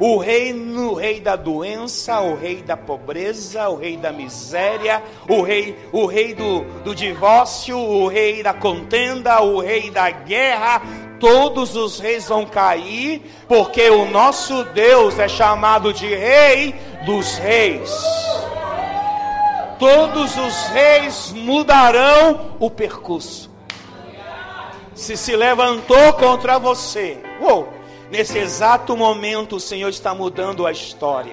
O 0.00 0.16
reino, 0.16 0.92
o 0.92 0.94
rei 0.94 1.20
da 1.20 1.36
doença, 1.36 2.20
o 2.22 2.34
rei 2.34 2.62
da 2.62 2.74
pobreza, 2.74 3.68
o 3.68 3.76
rei 3.76 3.98
da 3.98 4.10
miséria, 4.10 5.02
o 5.28 5.42
rei, 5.42 5.76
o 5.92 6.06
rei 6.06 6.32
do, 6.32 6.62
do 6.82 6.94
divórcio, 6.94 7.76
o 7.76 8.08
rei 8.08 8.42
da 8.42 8.54
contenda, 8.54 9.42
o 9.42 9.60
rei 9.60 9.90
da 9.90 10.10
guerra, 10.10 10.80
todos 11.20 11.76
os 11.76 12.00
reis 12.00 12.26
vão 12.28 12.46
cair, 12.46 13.20
porque 13.46 13.90
o 13.90 14.06
nosso 14.06 14.64
Deus 14.64 15.18
é 15.18 15.28
chamado 15.28 15.92
de 15.92 16.06
Rei 16.06 16.74
dos 17.04 17.36
Reis. 17.36 17.92
Todos 19.78 20.36
os 20.36 20.66
reis 20.68 21.32
mudarão 21.32 22.56
o 22.58 22.70
percurso. 22.70 23.50
Se 24.94 25.16
se 25.16 25.36
levantou 25.36 26.12
contra 26.14 26.58
você, 26.58 27.18
uou, 27.40 27.79
Nesse 28.10 28.38
exato 28.38 28.96
momento, 28.96 29.56
o 29.56 29.60
Senhor 29.60 29.88
está 29.88 30.12
mudando 30.12 30.66
a 30.66 30.72
história. 30.72 31.32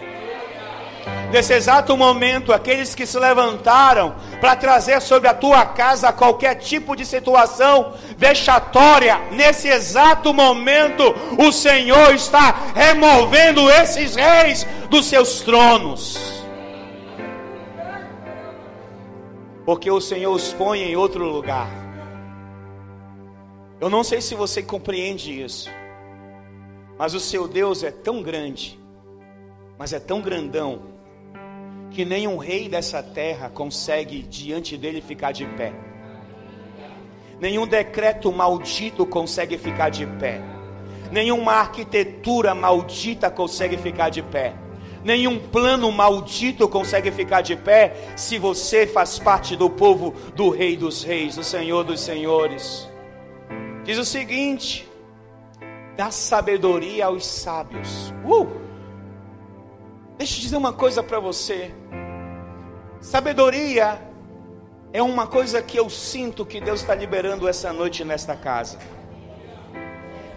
Nesse 1.31 1.53
exato 1.53 1.97
momento, 1.97 2.53
aqueles 2.53 2.93
que 2.93 3.05
se 3.05 3.17
levantaram 3.17 4.15
para 4.39 4.55
trazer 4.55 5.01
sobre 5.01 5.27
a 5.27 5.33
tua 5.33 5.65
casa 5.65 6.13
qualquer 6.13 6.55
tipo 6.55 6.95
de 6.95 7.05
situação 7.05 7.93
vexatória, 8.15 9.19
nesse 9.31 9.67
exato 9.67 10.33
momento, 10.33 11.03
o 11.37 11.51
Senhor 11.51 12.13
está 12.13 12.71
removendo 12.75 13.69
esses 13.71 14.15
reis 14.15 14.65
dos 14.89 15.07
seus 15.07 15.41
tronos. 15.41 16.17
Porque 19.65 19.89
o 19.89 19.99
Senhor 19.99 20.33
os 20.33 20.53
põe 20.53 20.83
em 20.83 20.95
outro 20.95 21.25
lugar. 21.25 21.67
Eu 23.81 23.89
não 23.89 24.03
sei 24.03 24.21
se 24.21 24.33
você 24.33 24.61
compreende 24.61 25.41
isso. 25.43 25.69
Mas 26.97 27.13
o 27.13 27.19
seu 27.19 27.47
Deus 27.47 27.83
é 27.83 27.91
tão 27.91 28.21
grande, 28.21 28.79
mas 29.77 29.93
é 29.93 29.99
tão 29.99 30.21
grandão, 30.21 30.81
que 31.91 32.03
nenhum 32.03 32.37
rei 32.37 32.67
dessa 32.67 33.01
terra 33.01 33.49
consegue 33.49 34.21
diante 34.23 34.77
dele 34.77 35.01
ficar 35.01 35.31
de 35.31 35.45
pé. 35.45 35.73
Nenhum 37.39 37.67
decreto 37.67 38.31
maldito 38.31 39.05
consegue 39.05 39.57
ficar 39.57 39.89
de 39.89 40.05
pé. 40.05 40.41
Nenhuma 41.11 41.53
arquitetura 41.53 42.55
maldita 42.55 43.29
consegue 43.29 43.77
ficar 43.77 44.09
de 44.09 44.23
pé. 44.23 44.55
Nenhum 45.03 45.39
plano 45.39 45.91
maldito 45.91 46.67
consegue 46.67 47.11
ficar 47.11 47.41
de 47.41 47.55
pé 47.55 47.95
se 48.15 48.37
você 48.39 48.87
faz 48.87 49.19
parte 49.19 49.55
do 49.55 49.69
povo 49.69 50.13
do 50.35 50.49
Rei 50.49 50.75
dos 50.75 51.03
Reis, 51.03 51.35
do 51.35 51.43
Senhor 51.43 51.83
dos 51.83 52.01
Senhores. 52.01 52.89
Diz 53.83 53.97
o 53.97 54.03
seguinte: 54.03 54.86
dá 55.97 56.11
sabedoria 56.11 57.07
aos 57.07 57.25
sábios. 57.25 58.13
Uh! 58.23 58.47
Deixa 60.17 60.37
eu 60.37 60.41
dizer 60.41 60.55
uma 60.55 60.71
coisa 60.71 61.01
para 61.01 61.19
você. 61.19 61.73
Sabedoria 63.01 63.99
é 64.93 65.01
uma 65.01 65.25
coisa 65.25 65.61
que 65.61 65.77
eu 65.77 65.89
sinto 65.89 66.45
que 66.45 66.61
Deus 66.61 66.81
está 66.81 66.93
liberando 66.93 67.47
essa 67.47 67.73
noite 67.73 68.05
nesta 68.05 68.35
casa. 68.35 68.77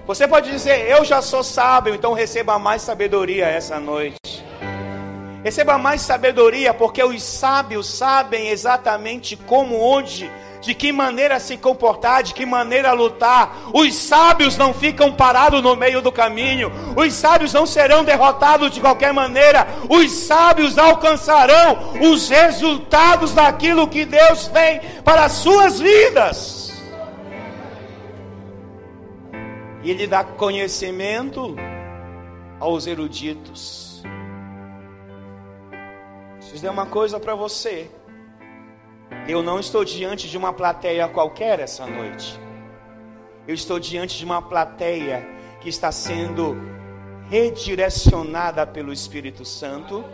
Você 0.07 0.27
pode 0.27 0.51
dizer, 0.51 0.91
eu 0.91 1.05
já 1.05 1.21
sou 1.21 1.45
sábio, 1.45 1.95
então 1.95 2.15
receba 2.15 2.59
mais 2.59 2.83
sabedoria 2.83 3.47
essa 3.47 3.79
noite. 3.79 4.45
Receba 5.45 5.79
mais 5.79 6.01
sabedoria, 6.01 6.73
porque 6.75 7.03
os 7.05 7.23
sábios 7.23 7.87
sabem 7.87 8.49
exatamente 8.49 9.37
como, 9.37 9.79
onde, 9.79 10.31
de 10.61 10.75
que 10.75 10.93
maneira 10.93 11.41
se 11.41 11.57
comportar, 11.57 12.23
de 12.23 12.35
que 12.35 12.45
maneira 12.45 12.93
lutar. 12.93 13.71
Os 13.73 13.95
sábios 13.95 14.57
não 14.57 14.75
ficam 14.75 15.13
parados 15.13 15.63
no 15.63 15.75
meio 15.75 16.03
do 16.03 16.13
caminho, 16.13 16.71
os 16.97 17.15
sábios 17.15 17.53
não 17.53 17.67
serão 17.67 18.05
derrotados 18.05 18.71
de 18.73 18.81
qualquer 18.81 19.13
maneira, 19.13 19.67
os 19.89 20.11
sábios 20.13 20.79
alcançarão 20.79 21.95
os 22.01 22.29
resultados 22.29 23.33
daquilo 23.33 23.89
que 23.89 24.05
Deus 24.05 24.49
tem 24.49 24.81
para 25.03 25.25
as 25.25 25.33
suas 25.33 25.81
vidas. 25.81 26.71
E 29.83 29.91
Ele 29.91 30.07
dá 30.07 30.23
conhecimento 30.23 31.57
aos 32.59 32.87
eruditos. 32.87 34.03
Deixa 36.33 36.49
eu 36.49 36.53
dizer 36.53 36.69
uma 36.69 36.85
coisa 36.85 37.19
para 37.19 37.35
você. 37.35 37.91
Eu 39.29 39.43
não 39.43 39.61
estou 39.61 39.85
diante 39.85 40.29
de 40.29 40.37
uma 40.37 40.53
plateia 40.53 41.09
qualquer 41.09 41.61
essa 41.61 41.87
noite. 41.87 42.39
Eu 43.47 43.55
estou 43.55 43.79
diante 43.79 44.17
de 44.17 44.25
uma 44.25 44.41
plateia 44.41 45.27
que 45.61 45.69
está 45.69 45.93
sendo 45.93 46.57
redirecionada 47.29 48.67
pelo 48.67 48.93
Espírito 48.93 49.45
Santo, 49.45 50.05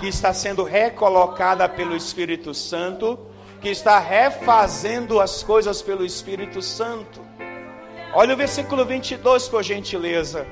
que 0.00 0.08
está 0.08 0.32
sendo 0.32 0.64
recolocada 0.64 1.68
pelo 1.68 1.96
Espírito 1.96 2.54
Santo, 2.54 3.18
que 3.60 3.68
está 3.68 3.98
refazendo 3.98 5.20
as 5.20 5.42
coisas 5.42 5.82
pelo 5.82 6.04
Espírito 6.04 6.60
Santo. 6.62 7.20
Olha 8.14 8.34
o 8.34 8.36
versículo 8.36 8.84
22, 8.84 9.48
por 9.48 9.62
gentileza. 9.62 10.46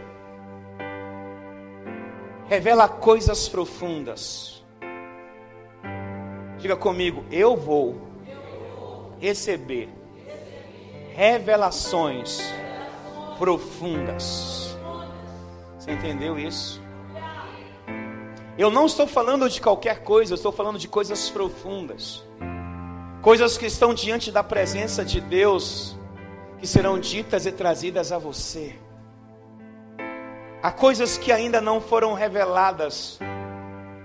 Revela 2.49 2.89
coisas 2.89 3.49
profundas 3.49 4.52
Diga 6.63 6.77
comigo, 6.77 7.25
eu 7.29 7.57
vou 7.57 8.01
receber 9.19 9.89
revelações 11.13 12.41
profundas. 13.37 14.79
Você 15.77 15.91
entendeu 15.91 16.39
isso? 16.39 16.81
Eu 18.57 18.71
não 18.71 18.87
estou 18.87 19.09
falando 19.09 19.51
de 19.51 19.61
qualquer 19.61 20.05
coisa, 20.05 20.35
eu 20.35 20.37
estou 20.37 20.53
falando 20.53 20.79
de 20.79 20.87
coisas 20.87 21.29
profundas. 21.29 22.23
Coisas 23.23 23.59
que 23.59 23.67
estão 23.67 23.93
diante 23.93 24.31
da 24.31 24.45
presença 24.45 25.05
de 25.05 25.21
Deus, 25.21 25.99
que 26.61 26.67
serão 26.69 26.97
ditas 26.97 27.45
e 27.45 27.51
trazidas 27.51 28.13
a 28.13 28.19
você. 28.19 28.77
Há 30.63 30.71
coisas 30.71 31.19
que 31.19 31.33
ainda 31.33 31.61
não 31.61 31.81
foram 31.81 32.15
reveladas 32.15 33.19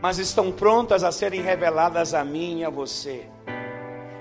mas 0.07 0.19
estão 0.19 0.53
prontas 0.53 1.03
a 1.03 1.11
serem 1.11 1.41
reveladas 1.41 2.13
a 2.13 2.23
mim 2.23 2.59
e 2.59 2.63
a 2.63 2.69
você. 2.69 3.25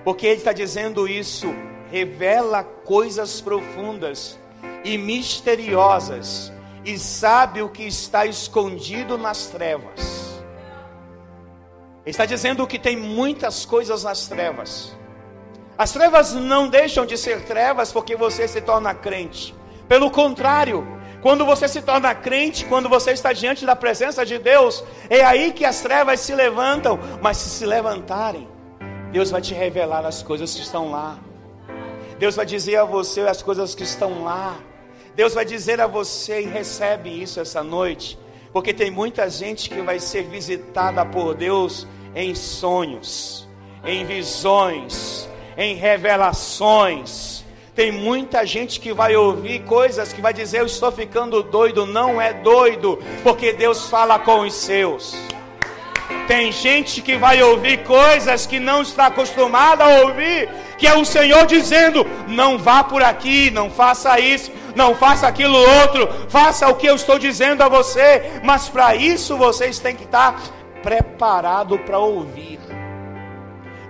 Porque 0.03 0.27
Ele 0.27 0.39
está 0.39 0.53
dizendo 0.53 1.07
isso, 1.07 1.47
revela 1.93 2.65
coisas 2.65 3.41
profundas 3.41 4.37
e 4.85 4.99
misteriosas, 4.99 6.53
e 6.85 6.99
sabe 6.99 7.63
o 7.63 7.69
que 7.69 7.85
está 7.85 8.27
escondido 8.27 9.17
nas 9.17 9.47
trevas. 9.47 10.41
Ele 12.05 12.11
está 12.11 12.27
dizendo 12.27 12.67
que 12.67 12.81
tem 12.81 12.97
muitas 12.97 13.65
coisas 13.65 14.03
nas 14.03 14.27
trevas. 14.27 14.93
As 15.79 15.93
trevas 15.93 16.33
não 16.33 16.67
deixam 16.67 17.07
de 17.07 17.17
ser 17.17 17.45
trevas 17.45 17.93
porque 17.93 18.17
você 18.17 18.49
se 18.49 18.61
torna 18.61 18.93
crente. 18.93 19.55
Pelo 19.87 20.11
contrário, 20.11 20.85
quando 21.27 21.45
você 21.45 21.67
se 21.67 21.83
torna 21.83 22.15
crente, 22.15 22.65
quando 22.67 22.89
você 22.89 23.11
está 23.11 23.33
diante 23.33 23.67
da 23.67 23.75
presença 23.75 24.25
de 24.25 24.39
Deus, 24.39 24.85
é 25.11 25.25
aí 25.25 25.53
que 25.53 25.65
as 25.65 25.81
trevas 25.81 26.21
se 26.21 26.33
levantam. 26.33 27.01
Mas 27.21 27.39
se 27.39 27.49
se 27.49 27.67
levantarem, 27.67 28.47
Deus 29.11 29.33
vai 29.33 29.41
te 29.41 29.53
revelar 29.53 30.07
as 30.07 30.23
coisas 30.23 30.55
que 30.55 30.61
estão 30.61 30.93
lá. 30.93 31.19
Deus 32.17 32.37
vai 32.37 32.47
dizer 32.47 32.77
a 32.77 32.85
você 32.85 33.23
as 33.23 33.43
coisas 33.43 33.75
que 33.75 33.83
estão 33.83 34.23
lá. 34.23 34.57
Deus 35.17 35.35
vai 35.35 35.45
dizer 35.45 35.81
a 35.81 35.89
você 35.89 36.43
e 36.43 36.47
recebe 36.47 37.11
isso 37.11 37.41
essa 37.41 37.61
noite, 37.61 38.17
porque 38.53 38.73
tem 38.73 38.93
muita 38.93 39.29
gente 39.29 39.69
que 39.69 39.83
vai 39.83 39.99
ser 39.99 40.23
visitada 40.29 41.05
por 41.05 41.35
Deus 41.35 41.89
em 42.15 42.37
sonhos, 42.37 43.49
em 43.85 44.05
visões, 44.05 45.29
em 45.59 45.75
revelações 45.75 47.45
tem 47.77 47.93
muita 47.93 48.47
gente 48.47 48.81
que 48.81 48.95
vai 48.95 49.15
ouvir 49.15 49.61
coisas 49.65 50.11
que 50.11 50.23
vai 50.23 50.33
dizer: 50.33 50.61
Eu 50.61 50.67
estou 50.67 50.91
ficando 50.91 51.43
doido. 51.43 51.85
Não 51.85 52.19
é 52.19 52.33
doido, 52.33 52.99
porque 53.23 53.53
Deus 53.53 53.91
fala 53.91 54.19
com 54.19 54.41
os 54.41 54.55
seus. 54.55 55.15
Tem 56.27 56.51
gente 56.51 57.03
que 57.03 57.17
vai 57.17 57.43
ouvir 57.43 57.85
coisas 57.85 58.47
que 58.47 58.59
não 58.59 58.81
está 58.81 59.07
acostumada 59.07 59.85
a 59.85 60.01
ouvir, 60.01 60.49
que 60.79 60.87
é 60.87 60.97
o 60.97 61.05
Senhor 61.05 61.45
dizendo: 61.45 62.07
Não 62.27 62.57
vá 62.57 62.83
por 62.83 63.03
aqui, 63.03 63.51
não 63.51 63.69
faça 63.71 64.19
isso, 64.19 64.51
não 64.75 64.95
faça 64.95 65.29
aquilo 65.29 65.59
outro, 65.59 66.09
faça 66.31 66.67
o 66.69 66.77
que 66.77 66.87
eu 66.87 66.97
estou 66.97 67.19
dizendo 67.19 67.61
a 67.61 67.69
você. 67.69 68.41
Mas 68.43 68.71
para 68.71 68.97
isso 68.97 69.37
vocês 69.37 69.79
têm 69.79 69.95
que 69.95 70.05
estar 70.05 70.41
preparado 70.83 71.79
para 71.81 71.99
ouvir. 71.99 72.59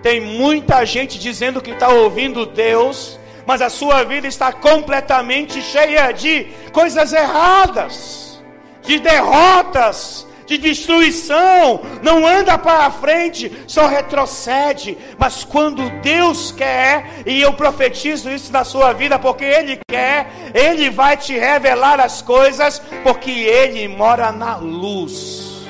Tem 0.03 0.20
muita 0.20 0.85
gente 0.85 1.20
dizendo 1.20 1.61
que 1.61 1.70
está 1.70 1.88
ouvindo 1.88 2.46
Deus, 2.46 3.18
mas 3.46 3.62
a 3.62 3.70
sua 3.70 4.02
vida 4.02 4.26
está 4.26 4.52
completamente 4.52 5.62
cheia 5.62 6.11
de 6.12 6.44
coisas 6.72 7.12
erradas, 7.12 8.42
de 8.82 8.98
derrotas, 8.98 10.26
de 10.46 10.59
destruição, 10.59 11.80
não 12.02 12.26
anda 12.26 12.59
para 12.59 12.90
frente, 12.90 13.52
só 13.66 13.87
retrocede. 13.87 14.96
Mas 15.18 15.44
quando 15.44 15.88
Deus 16.00 16.52
quer, 16.52 17.22
e 17.24 17.40
eu 17.40 17.52
profetizo 17.52 18.30
isso 18.30 18.52
na 18.52 18.64
sua 18.64 18.92
vida, 18.92 19.18
porque 19.18 19.44
Ele 19.44 19.78
quer, 19.88 20.28
Ele 20.54 20.90
vai 20.90 21.16
te 21.16 21.37
revelar 21.37 22.00
as 22.00 22.22
coisas, 22.22 22.80
porque 23.02 23.30
Ele 23.30 23.87
mora 23.88 24.32
na 24.32 24.56
luz. 24.56 25.66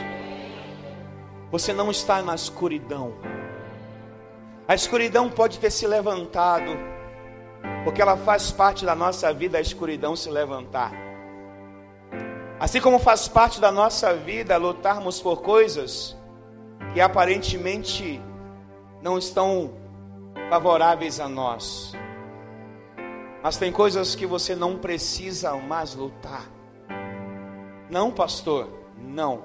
Você 1.50 1.72
não 1.72 1.90
está 1.90 2.22
na 2.22 2.34
escuridão. 2.34 3.14
A 4.68 4.74
escuridão 4.74 5.30
pode 5.30 5.58
ter 5.58 5.70
se 5.70 5.86
levantado 5.86 6.95
porque 7.86 8.02
ela 8.02 8.16
faz 8.16 8.50
parte 8.50 8.84
da 8.84 8.96
nossa 8.96 9.32
vida 9.32 9.58
a 9.58 9.60
escuridão 9.60 10.16
se 10.16 10.28
levantar. 10.28 10.90
Assim 12.58 12.80
como 12.80 12.98
faz 12.98 13.28
parte 13.28 13.60
da 13.60 13.70
nossa 13.70 14.12
vida 14.12 14.56
lutarmos 14.56 15.20
por 15.20 15.40
coisas 15.40 16.16
que 16.92 17.00
aparentemente 17.00 18.20
não 19.00 19.16
estão 19.16 19.70
favoráveis 20.50 21.20
a 21.20 21.28
nós. 21.28 21.92
Mas 23.40 23.56
tem 23.56 23.70
coisas 23.70 24.16
que 24.16 24.26
você 24.26 24.56
não 24.56 24.76
precisa 24.76 25.54
mais 25.54 25.94
lutar. 25.94 26.50
Não, 27.88 28.10
pastor, 28.10 28.68
não. 28.98 29.44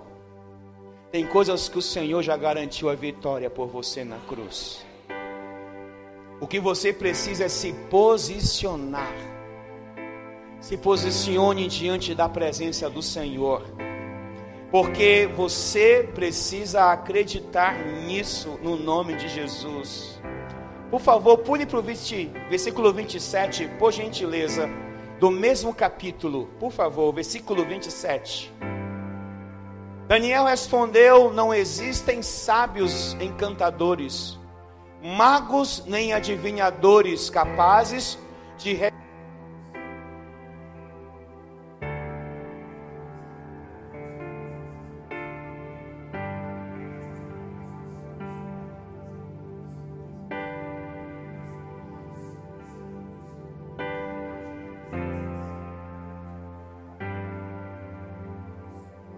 Tem 1.12 1.27
coisas 1.27 1.69
que 1.69 1.77
o 1.77 1.82
Senhor 1.82 2.23
já 2.23 2.36
garantiu 2.36 2.89
a 2.89 2.95
vitória 2.95 3.51
por 3.51 3.67
você 3.67 4.04
na 4.04 4.17
cruz. 4.27 4.84
O 6.41 6.47
que 6.47 6.60
você 6.60 6.91
precisa 6.91 7.45
é 7.45 7.47
se 7.47 7.71
posicionar. 7.88 9.13
Se 10.60 10.75
posicione 10.75 11.67
diante 11.67 12.15
da 12.15 12.27
presença 12.27 12.89
do 12.89 12.99
Senhor. 12.99 13.63
Porque 14.71 15.30
você 15.36 16.10
precisa 16.15 16.91
acreditar 16.91 17.75
nisso 18.08 18.58
no 18.63 18.75
nome 18.75 19.15
de 19.17 19.30
Jesus. 19.30 20.19
Por 20.89 20.99
favor, 20.99 21.38
pule 21.38 21.67
para 21.67 21.77
o 21.77 21.84
versículo 22.49 22.91
27, 22.91 23.67
por 23.77 23.93
gentileza, 23.93 24.67
do 25.19 25.30
mesmo 25.30 25.75
capítulo. 25.75 26.47
Por 26.60 26.71
favor, 26.71 27.13
versículo 27.13 27.63
27. 27.63 28.51
Daniel 30.08 30.45
respondeu: 30.45 31.32
Não 31.32 31.54
existem 31.54 32.23
sábios 32.23 33.13
encantadores 33.21 34.40
magos 35.02 35.84
nem 35.86 36.14
adivinhadores 36.14 37.30
capazes 37.30 38.18
de 38.58 38.74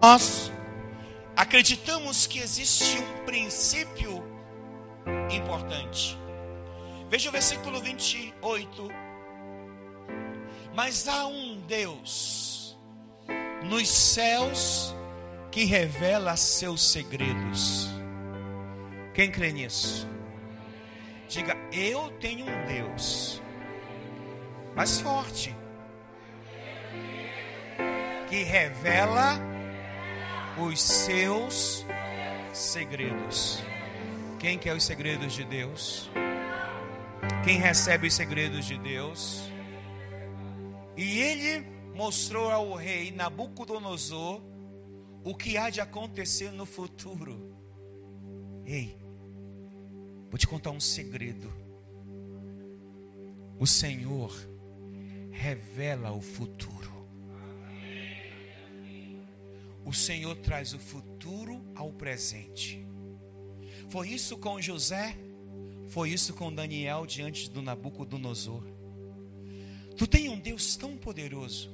Nós 0.04 0.52
acreditamos 1.34 2.26
que 2.26 2.38
existe 2.38 2.98
um 2.98 3.24
princípio 3.24 4.23
importante. 5.34 6.18
Veja 7.08 7.28
o 7.28 7.32
versículo 7.32 7.80
28. 7.80 8.88
Mas 10.74 11.06
há 11.06 11.26
um 11.26 11.60
Deus 11.60 12.76
nos 13.62 13.88
céus 13.88 14.94
que 15.50 15.64
revela 15.64 16.36
seus 16.36 16.82
segredos. 16.90 17.88
Quem 19.12 19.30
crê 19.30 19.52
nisso? 19.52 20.08
Diga, 21.28 21.56
eu 21.72 22.10
tenho 22.18 22.46
um 22.46 22.66
Deus 22.66 23.40
mais 24.74 25.00
forte 25.00 25.54
que 28.28 28.42
revela 28.42 29.38
os 30.58 30.80
seus 30.82 31.86
segredos. 32.52 33.62
Quem 34.44 34.58
quer 34.58 34.76
os 34.76 34.84
segredos 34.84 35.32
de 35.32 35.42
Deus? 35.42 36.10
Quem 37.46 37.58
recebe 37.58 38.08
os 38.08 38.12
segredos 38.12 38.66
de 38.66 38.76
Deus? 38.76 39.50
E 40.94 41.18
ele 41.18 41.66
mostrou 41.94 42.50
ao 42.50 42.74
rei 42.74 43.10
Nabucodonosor 43.10 44.42
o 45.24 45.34
que 45.34 45.56
há 45.56 45.70
de 45.70 45.80
acontecer 45.80 46.50
no 46.50 46.66
futuro. 46.66 47.56
Ei, 48.66 48.98
vou 50.28 50.36
te 50.36 50.46
contar 50.46 50.72
um 50.72 50.80
segredo. 50.80 51.50
O 53.58 53.66
Senhor 53.66 54.30
revela 55.30 56.12
o 56.12 56.20
futuro. 56.20 56.92
O 59.86 59.92
Senhor 59.94 60.36
traz 60.36 60.74
o 60.74 60.78
futuro 60.78 61.64
ao 61.74 61.90
presente. 61.94 62.86
Foi 63.88 64.08
isso 64.08 64.36
com 64.36 64.60
José, 64.60 65.16
foi 65.88 66.10
isso 66.10 66.34
com 66.34 66.52
Daniel 66.52 67.06
diante 67.06 67.50
do 67.50 67.62
Nabucodonosor. 67.62 68.62
Tu 69.96 70.06
tem 70.06 70.28
um 70.28 70.38
Deus 70.38 70.76
tão 70.76 70.96
poderoso 70.96 71.70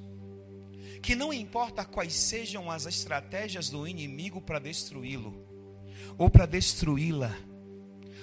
que 1.03 1.15
não 1.15 1.33
importa 1.33 1.85
quais 1.85 2.13
sejam 2.13 2.71
as 2.71 2.85
estratégias 2.85 3.71
do 3.71 3.87
inimigo 3.89 4.41
para 4.41 4.59
destruí-lo 4.59 5.35
ou 6.19 6.29
para 6.29 6.45
destruí-la, 6.45 7.35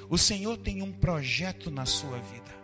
o 0.09 0.17
Senhor 0.17 0.57
tem 0.57 0.81
um 0.81 0.91
projeto 0.91 1.71
na 1.71 1.85
sua 1.85 2.19
vida. 2.19 2.55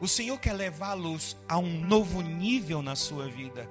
O 0.00 0.06
Senhor 0.06 0.38
quer 0.38 0.52
levá-los 0.52 1.36
a 1.48 1.58
um 1.58 1.80
novo 1.80 2.20
nível 2.20 2.82
na 2.82 2.94
sua 2.94 3.28
vida. 3.28 3.68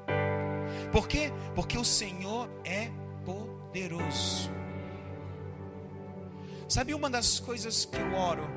Por 0.91 1.07
quê? 1.07 1.31
Porque 1.53 1.77
o 1.77 1.85
Senhor 1.85 2.49
é 2.65 2.89
poderoso. 3.23 4.49
Sabe 6.67 6.93
uma 6.95 7.09
das 7.09 7.39
coisas 7.39 7.85
que 7.85 7.97
eu 7.97 8.13
oro 8.15 8.47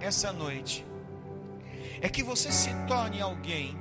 essa 0.00 0.32
noite? 0.32 0.84
É 2.00 2.08
que 2.08 2.22
você 2.22 2.50
se 2.50 2.70
torne 2.86 3.20
alguém 3.20 3.78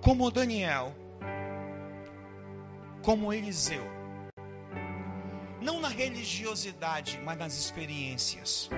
como 0.00 0.30
Daniel, 0.30 0.94
como 3.02 3.32
Eliseu. 3.32 3.82
Não 5.60 5.80
na 5.80 5.88
religiosidade, 5.88 7.20
mas 7.24 7.38
nas 7.38 7.56
experiências. 7.56 8.70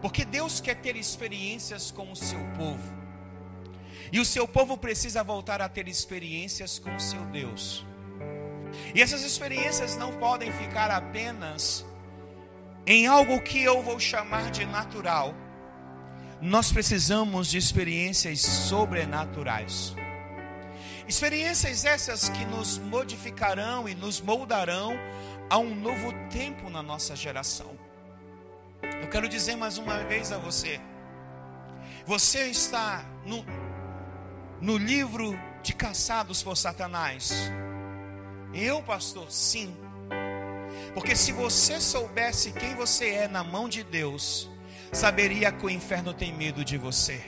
Porque 0.00 0.24
Deus 0.24 0.60
quer 0.60 0.76
ter 0.76 0.96
experiências 0.96 1.90
com 1.90 2.10
o 2.10 2.16
seu 2.16 2.40
povo. 2.56 2.96
E 4.10 4.18
o 4.20 4.24
seu 4.24 4.48
povo 4.48 4.76
precisa 4.78 5.22
voltar 5.22 5.60
a 5.60 5.68
ter 5.68 5.86
experiências 5.86 6.78
com 6.78 6.94
o 6.94 7.00
seu 7.00 7.24
Deus. 7.26 7.84
E 8.94 9.02
essas 9.02 9.22
experiências 9.22 9.96
não 9.96 10.12
podem 10.14 10.52
ficar 10.52 10.90
apenas 10.90 11.84
em 12.86 13.06
algo 13.06 13.40
que 13.40 13.62
eu 13.62 13.82
vou 13.82 14.00
chamar 14.00 14.50
de 14.50 14.64
natural 14.64 15.34
nós 16.40 16.70
precisamos 16.70 17.48
de 17.48 17.58
experiências 17.58 18.40
sobrenaturais. 18.40 19.94
Experiências 21.06 21.84
essas 21.84 22.28
que 22.28 22.44
nos 22.44 22.78
modificarão 22.78 23.88
e 23.88 23.94
nos 23.94 24.20
moldarão 24.20 24.92
a 25.50 25.58
um 25.58 25.74
novo 25.74 26.12
tempo 26.30 26.70
na 26.70 26.82
nossa 26.82 27.16
geração. 27.16 27.76
Eu 28.82 29.08
quero 29.08 29.28
dizer 29.28 29.56
mais 29.56 29.78
uma 29.78 29.98
vez 30.04 30.30
a 30.30 30.38
você: 30.38 30.80
você 32.06 32.46
está 32.46 33.04
no, 33.24 33.44
no 34.60 34.76
livro 34.76 35.36
de 35.62 35.74
Caçados 35.74 36.42
por 36.42 36.56
Satanás. 36.56 37.50
Eu, 38.52 38.82
pastor, 38.82 39.30
sim. 39.30 39.76
Porque 40.94 41.14
se 41.14 41.32
você 41.32 41.80
soubesse 41.80 42.52
quem 42.52 42.74
você 42.74 43.10
é 43.10 43.28
na 43.28 43.44
mão 43.44 43.68
de 43.68 43.82
Deus, 43.82 44.50
saberia 44.92 45.52
que 45.52 45.66
o 45.66 45.70
inferno 45.70 46.12
tem 46.14 46.32
medo 46.32 46.64
de 46.64 46.76
você. 46.78 47.22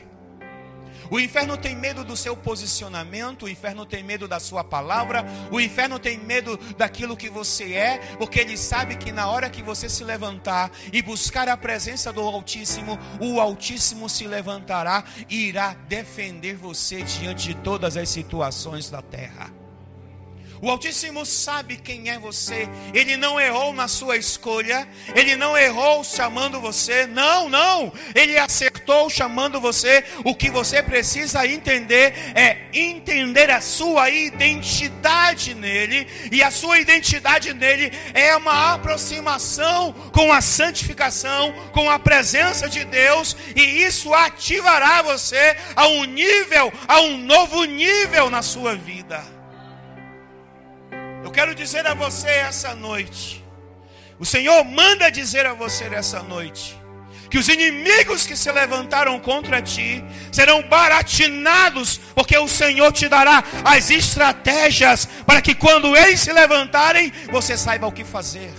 O 1.11 1.19
inferno 1.19 1.57
tem 1.57 1.75
medo 1.75 2.05
do 2.05 2.17
seu 2.17 2.37
posicionamento, 2.37 3.45
o 3.45 3.49
inferno 3.49 3.85
tem 3.85 4.03
medo 4.03 4.29
da 4.29 4.39
sua 4.39 4.63
palavra, 4.63 5.25
o 5.51 5.61
inferno 5.61 5.99
tem 5.99 6.17
medo 6.17 6.57
daquilo 6.77 7.17
que 7.17 7.29
você 7.29 7.73
é, 7.73 7.99
porque 8.17 8.39
ele 8.39 8.57
sabe 8.57 8.95
que 8.95 9.11
na 9.11 9.29
hora 9.29 9.51
que 9.51 9.61
você 9.61 9.89
se 9.89 10.05
levantar 10.05 10.71
e 10.93 11.03
buscar 11.03 11.49
a 11.49 11.57
presença 11.57 12.13
do 12.13 12.21
Altíssimo, 12.21 12.97
o 13.21 13.41
Altíssimo 13.41 14.09
se 14.09 14.25
levantará 14.29 15.03
e 15.29 15.49
irá 15.49 15.75
defender 15.89 16.55
você 16.55 17.03
diante 17.03 17.49
de 17.49 17.55
todas 17.57 17.97
as 17.97 18.09
situações 18.09 18.89
da 18.89 19.03
terra. 19.03 19.60
O 20.63 20.69
Altíssimo 20.69 21.25
sabe 21.25 21.79
quem 21.79 22.11
é 22.11 22.19
você. 22.19 22.69
Ele 22.93 23.17
não 23.17 23.41
errou 23.41 23.73
na 23.73 23.89
sua 23.89 24.19
escolha. 24.19 24.87
Ele 25.15 25.35
não 25.35 25.57
errou 25.57 26.05
chamando 26.05 26.61
você. 26.61 27.07
Não, 27.07 27.49
não. 27.49 27.91
Ele 28.15 28.37
acertou 28.37 29.09
chamando 29.09 29.59
você. 29.59 30.05
O 30.23 30.35
que 30.35 30.51
você 30.51 30.83
precisa 30.83 31.47
entender 31.47 32.13
é 32.35 32.59
entender 32.75 33.51
a 33.51 33.63
sua 33.63 34.11
identidade 34.11 35.55
nele. 35.55 36.07
E 36.31 36.43
a 36.43 36.51
sua 36.51 36.79
identidade 36.79 37.55
nele 37.55 37.91
é 38.13 38.37
uma 38.37 38.75
aproximação 38.75 39.95
com 40.13 40.31
a 40.31 40.43
santificação, 40.43 41.55
com 41.73 41.89
a 41.89 41.99
presença 41.99 42.69
de 42.69 42.85
Deus. 42.85 43.35
E 43.57 43.63
isso 43.63 44.13
ativará 44.13 45.01
você 45.01 45.57
a 45.75 45.89
um 45.89 46.05
nível, 46.05 46.71
a 46.87 47.01
um 47.01 47.17
novo 47.17 47.65
nível 47.65 48.29
na 48.29 48.43
sua 48.43 48.77
vida. 48.77 49.40
Eu 51.31 51.33
quero 51.33 51.55
dizer 51.55 51.87
a 51.87 51.95
você 51.95 52.27
essa 52.29 52.75
noite. 52.75 53.45
O 54.19 54.27
Senhor 54.27 54.65
manda 54.65 55.09
dizer 55.11 55.47
a 55.47 55.55
você 55.55 55.85
essa 55.85 56.25
noite 56.25 56.77
que 57.31 57.39
os 57.39 57.49
inimigos 57.49 58.27
que 58.27 58.35
se 58.35 58.51
levantaram 58.51 59.21
contra 59.21 59.63
ti 59.63 60.05
serão 60.33 60.61
baratinados, 60.69 62.01
porque 62.17 62.37
o 62.37 62.49
Senhor 62.49 62.91
te 62.91 63.09
dará 63.09 63.45
as 63.65 63.91
estratégias 63.91 65.09
para 65.25 65.41
que 65.41 65.55
quando 65.55 65.97
eles 65.97 66.19
se 66.19 66.33
levantarem, 66.33 67.13
você 67.31 67.57
saiba 67.57 67.87
o 67.87 67.93
que 67.93 68.03
fazer. 68.03 68.53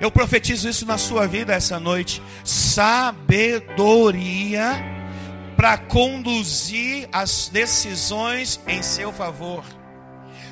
Eu 0.00 0.10
profetizo 0.10 0.70
isso 0.70 0.86
na 0.86 0.96
sua 0.96 1.26
vida 1.26 1.52
essa 1.52 1.78
noite. 1.78 2.22
Sabedoria 2.42 3.92
para 5.54 5.76
conduzir 5.76 7.06
as 7.12 7.50
decisões 7.50 8.58
em 8.66 8.82
seu 8.82 9.12
favor 9.12 9.62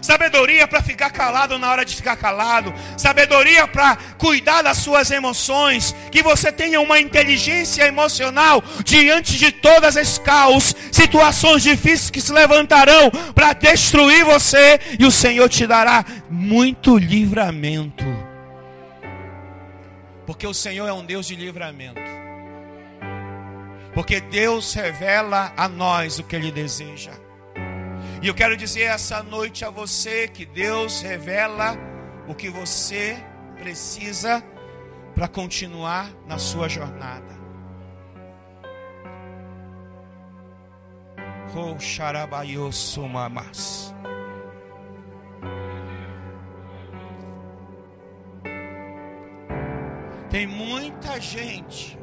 sabedoria 0.02 0.66
para 0.66 0.82
ficar 0.82 1.10
calado 1.10 1.56
na 1.58 1.70
hora 1.70 1.84
de 1.84 1.94
ficar 1.94 2.16
calado, 2.16 2.74
sabedoria 2.96 3.66
para 3.66 3.96
cuidar 4.18 4.60
das 4.60 4.78
suas 4.78 5.10
emoções, 5.10 5.94
que 6.10 6.22
você 6.22 6.50
tenha 6.50 6.80
uma 6.80 7.00
inteligência 7.00 7.86
emocional 7.86 8.62
diante 8.84 9.38
de 9.38 9.52
todas 9.52 9.96
as 9.96 10.18
caos, 10.18 10.74
situações 10.90 11.62
difíceis 11.62 12.10
que 12.10 12.20
se 12.20 12.32
levantarão 12.32 13.10
para 13.34 13.52
destruir 13.52 14.24
você, 14.24 14.80
e 14.98 15.06
o 15.06 15.10
Senhor 15.10 15.48
te 15.48 15.66
dará 15.66 16.04
muito 16.28 16.98
livramento. 16.98 18.04
Porque 20.26 20.46
o 20.46 20.54
Senhor 20.54 20.88
é 20.88 20.92
um 20.92 21.04
Deus 21.04 21.26
de 21.26 21.36
livramento. 21.36 22.00
Porque 23.94 24.20
Deus 24.20 24.72
revela 24.72 25.52
a 25.56 25.68
nós 25.68 26.18
o 26.18 26.24
que 26.24 26.34
Ele 26.34 26.50
deseja. 26.50 27.21
E 28.22 28.28
eu 28.28 28.34
quero 28.34 28.56
dizer 28.56 28.82
essa 28.82 29.20
noite 29.20 29.64
a 29.64 29.70
você 29.70 30.28
que 30.28 30.46
Deus 30.46 31.02
revela 31.02 31.76
o 32.28 32.36
que 32.36 32.48
você 32.48 33.16
precisa 33.56 34.40
para 35.12 35.26
continuar 35.26 36.08
na 36.24 36.38
sua 36.38 36.68
jornada. 36.68 37.42
Oh. 41.54 41.76
Tem 50.30 50.46
muita 50.46 51.20
gente 51.20 51.98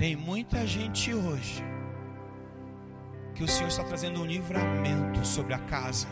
Tem 0.00 0.16
muita 0.16 0.66
gente 0.66 1.12
hoje 1.12 1.62
que 3.34 3.44
o 3.44 3.46
Senhor 3.46 3.68
está 3.68 3.84
trazendo 3.84 4.22
um 4.22 4.24
livramento 4.24 5.26
sobre 5.26 5.52
a 5.52 5.58
casa. 5.58 6.06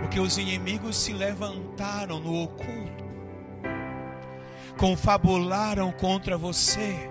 Porque 0.00 0.18
os 0.18 0.38
inimigos 0.38 0.96
se 0.96 1.12
levantaram 1.12 2.18
no 2.20 2.44
oculto, 2.44 3.04
confabularam 4.78 5.92
contra 5.92 6.38
você, 6.38 7.10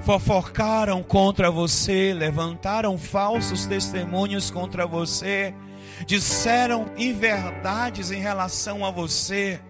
fofocaram 0.00 1.00
contra 1.00 1.48
você, 1.48 2.12
levantaram 2.12 2.98
falsos 2.98 3.66
testemunhos 3.66 4.50
contra 4.50 4.84
você, 4.84 5.54
disseram 6.06 6.86
inverdades 6.98 8.10
em 8.10 8.20
relação 8.20 8.84
a 8.84 8.90
você, 8.90 9.60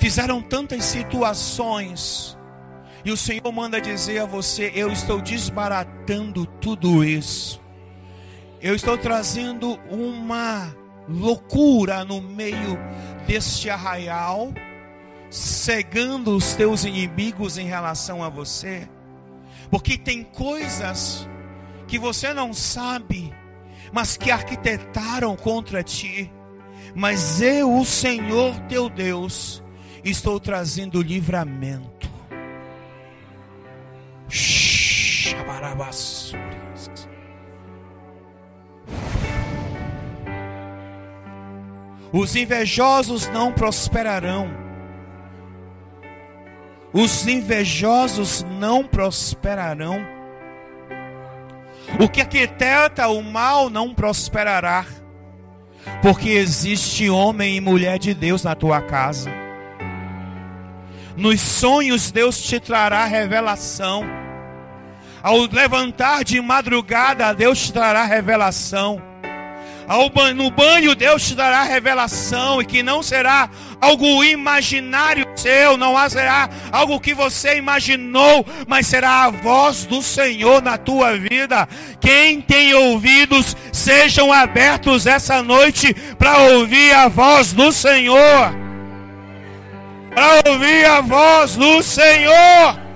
fizeram 0.00 0.42
tantas 0.42 0.84
situações 0.84 2.36
e 3.04 3.10
o 3.10 3.16
Senhor 3.16 3.50
manda 3.52 3.80
dizer 3.80 4.18
a 4.20 4.26
você: 4.26 4.72
Eu 4.74 4.90
estou 4.92 5.20
desbaratando 5.20 6.44
tudo 6.46 7.04
isso. 7.04 7.60
Eu 8.60 8.74
estou 8.74 8.98
trazendo 8.98 9.78
uma 9.90 10.74
loucura 11.08 12.04
no 12.04 12.20
meio 12.20 12.78
deste 13.26 13.70
arraial, 13.70 14.52
cegando 15.30 16.36
os 16.36 16.52
teus 16.52 16.84
inimigos 16.84 17.56
em 17.56 17.66
relação 17.66 18.22
a 18.22 18.28
você. 18.28 18.86
Porque 19.70 19.96
tem 19.96 20.22
coisas 20.22 21.26
que 21.86 21.98
você 21.98 22.34
não 22.34 22.52
sabe, 22.52 23.32
mas 23.92 24.16
que 24.18 24.30
arquitetaram 24.30 25.34
contra 25.36 25.82
ti. 25.82 26.30
Mas 26.94 27.40
eu, 27.40 27.72
o 27.78 27.84
Senhor 27.84 28.54
teu 28.68 28.90
Deus, 28.90 29.62
estou 30.04 30.40
trazendo 30.40 31.02
livramento 31.02 32.10
os 42.12 42.36
invejosos 42.36 43.28
não 43.28 43.52
prosperarão. 43.52 44.50
Os 46.92 47.26
invejosos 47.26 48.44
não 48.58 48.84
prosperarão. 48.84 50.00
O 52.00 52.08
que 52.08 52.20
arquiteta 52.20 53.08
o 53.08 53.22
mal 53.22 53.70
não 53.70 53.94
prosperará. 53.94 54.84
Porque 56.02 56.30
existe 56.30 57.08
homem 57.08 57.56
e 57.56 57.60
mulher 57.60 57.98
de 57.98 58.12
Deus 58.12 58.42
na 58.42 58.54
tua 58.54 58.80
casa. 58.80 59.30
Nos 61.16 61.40
sonhos 61.40 62.10
Deus 62.10 62.40
te 62.42 62.60
trará 62.60 63.04
revelação. 63.04 64.04
Ao 65.22 65.36
levantar 65.46 66.24
de 66.24 66.40
madrugada, 66.40 67.34
Deus 67.34 67.66
te 67.66 67.72
trará 67.72 68.04
revelação. 68.04 69.10
Ao 69.90 70.08
no 70.36 70.52
banho, 70.52 70.94
Deus 70.94 71.26
te 71.26 71.34
dará 71.34 71.64
revelação, 71.64 72.62
e 72.62 72.64
que 72.64 72.80
não 72.80 73.02
será 73.02 73.50
algo 73.80 74.22
imaginário 74.22 75.26
seu, 75.34 75.76
não 75.76 75.96
será 76.08 76.48
algo 76.70 77.00
que 77.00 77.12
você 77.12 77.56
imaginou, 77.56 78.46
mas 78.68 78.86
será 78.86 79.24
a 79.24 79.30
voz 79.30 79.86
do 79.86 80.00
Senhor 80.00 80.62
na 80.62 80.78
tua 80.78 81.18
vida. 81.18 81.68
Quem 82.00 82.40
tem 82.40 82.72
ouvidos, 82.72 83.56
sejam 83.72 84.32
abertos 84.32 85.08
essa 85.08 85.42
noite 85.42 85.92
para 86.16 86.38
ouvir 86.38 86.94
a 86.94 87.08
voz 87.08 87.52
do 87.52 87.72
Senhor. 87.72 88.69
Para 90.14 90.50
ouvir 90.50 90.84
a 90.86 91.00
voz 91.00 91.56
do 91.56 91.82
Senhor 91.82 92.90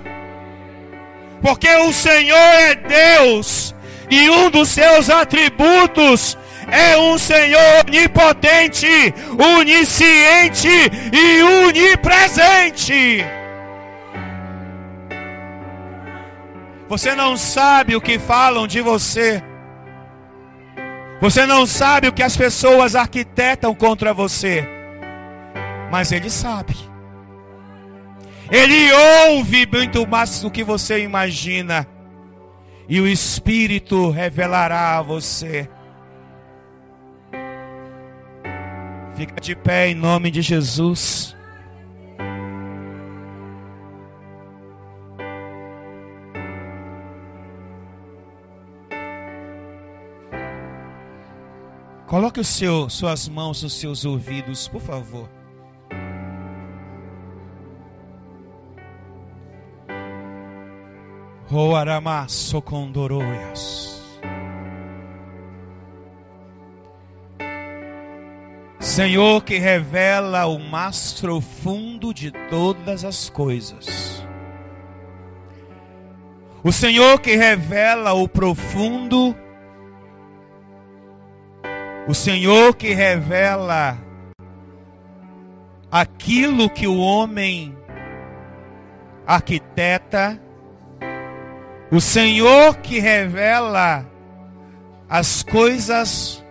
porque 1.44 1.68
o 1.68 1.92
Senhor 1.92 2.38
é 2.38 2.74
Deus 2.74 3.74
e 4.11 4.31
um 4.31 4.48
dos 4.48 4.70
seus 4.70 5.11
atributos 5.11 6.38
é 6.68 6.96
um 6.96 7.18
Senhor 7.18 7.85
onipotente, 7.87 9.12
onisciente 9.38 10.70
e 11.12 11.42
onipresente. 11.42 13.22
Você 16.88 17.14
não 17.14 17.37
sabe 17.37 17.94
o 17.94 18.00
que 18.00 18.18
falam 18.18 18.66
de 18.66 18.81
você. 18.81 19.44
Você 21.20 21.44
não 21.44 21.66
sabe 21.66 22.09
o 22.09 22.12
que 22.12 22.22
as 22.22 22.38
pessoas 22.38 22.96
arquitetam 22.96 23.74
contra 23.74 24.14
você. 24.14 24.66
Mas 25.90 26.11
Ele 26.11 26.31
sabe. 26.31 26.93
Ele 28.50 28.92
ouve 29.28 29.66
muito 29.66 30.07
mais 30.07 30.40
do 30.40 30.50
que 30.50 30.62
você 30.62 31.02
imagina. 31.02 31.87
E 32.88 33.00
o 33.00 33.09
Espírito 33.09 34.11
revelará 34.11 34.98
a 34.98 35.02
você. 35.02 35.68
Fica 39.16 39.40
de 39.40 39.54
pé 39.54 39.88
em 39.88 39.94
nome 39.94 40.30
de 40.30 40.42
Jesus. 40.42 41.35
Coloque 52.07 52.44
seu, 52.44 52.88
suas 52.88 53.28
mãos 53.28 53.62
nos 53.62 53.72
seus 53.72 54.04
ouvidos, 54.04 54.68
por 54.68 54.80
favor. 54.80 55.28
Oh 61.57 61.77
aramasso 61.77 62.61
condoroias. 62.61 64.03
Senhor 68.81 69.40
que 69.45 69.57
revela 69.57 70.47
o 70.47 70.59
mais 70.59 71.12
profundo 71.21 72.12
de 72.12 72.33
todas 72.51 73.05
as 73.05 73.31
coisas. 73.31 74.27
O 76.64 76.73
Senhor 76.73 77.21
que 77.21 77.37
revela 77.37 78.14
o 78.14 78.27
profundo. 78.27 79.33
O 82.09 82.14
Senhor 82.14 82.75
que 82.75 82.93
revela 82.93 83.97
aquilo 85.88 86.69
que 86.69 86.88
o 86.88 86.99
homem 86.99 87.79
arquiteta 89.25 90.43
o 91.94 92.00
Senhor 92.00 92.78
que 92.78 92.98
revela 92.98 94.04
as 95.09 95.44
coisas 95.44 96.44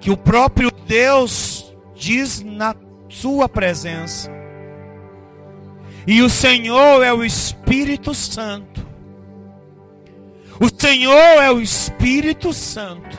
que 0.00 0.10
o 0.10 0.16
próprio 0.16 0.68
Deus 0.84 1.72
diz 1.94 2.42
na 2.42 2.74
sua 3.08 3.48
presença. 3.48 4.28
E 6.08 6.22
o 6.22 6.28
Senhor 6.28 7.04
é 7.04 7.12
o 7.12 7.24
Espírito 7.24 8.12
Santo. 8.16 8.84
O 10.58 10.68
Senhor 10.76 11.40
é 11.40 11.52
o 11.52 11.60
Espírito 11.60 12.52
Santo. 12.52 13.16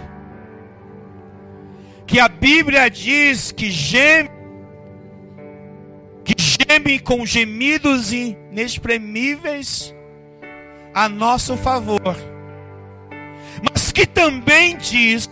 Que 2.05 2.19
a 2.19 2.27
Bíblia 2.27 2.89
diz 2.89 3.53
que 3.53 3.71
geme 3.71 4.42
geme 6.73 6.97
com 6.97 7.23
gemidos 7.23 8.11
inexprimíveis 8.11 9.93
a 10.91 11.07
nosso 11.07 11.55
favor, 11.55 12.17
mas 13.61 13.91
que 13.91 14.07
também 14.07 14.75
diz 14.77 15.29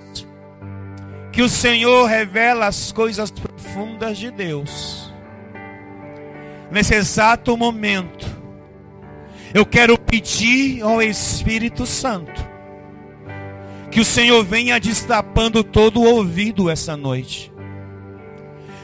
que 1.32 1.42
o 1.42 1.50
Senhor 1.50 2.06
revela 2.06 2.68
as 2.68 2.92
coisas 2.92 3.32
profundas 3.32 4.20
de 4.20 4.30
Deus. 4.30 5.12
Nesse 6.70 6.94
exato 6.94 7.58
momento, 7.58 8.28
eu 9.52 9.66
quero 9.66 9.98
pedir 9.98 10.84
ao 10.84 11.02
Espírito 11.02 11.88
Santo 11.88 12.48
que 13.90 14.00
o 14.00 14.06
Senhor 14.06 14.44
venha 14.44 14.80
destapando 14.80 15.64
todo 15.64 16.02
o 16.02 16.06
ouvido 16.06 16.70
essa 16.70 16.96
noite 16.96 17.52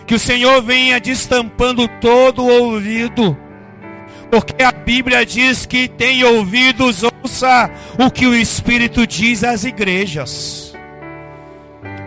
que 0.07 0.15
o 0.15 0.19
Senhor 0.19 0.61
venha 0.63 0.99
destampando 0.99 1.87
todo 1.87 2.41
o 2.43 2.63
ouvido. 2.63 3.37
Porque 4.31 4.63
a 4.63 4.71
Bíblia 4.71 5.25
diz 5.25 5.65
que 5.65 5.87
tem 5.87 6.23
ouvidos, 6.23 7.03
ouça 7.03 7.69
o 7.99 8.09
que 8.09 8.25
o 8.25 8.33
Espírito 8.33 9.05
diz 9.05 9.43
às 9.43 9.63
igrejas. 9.63 10.73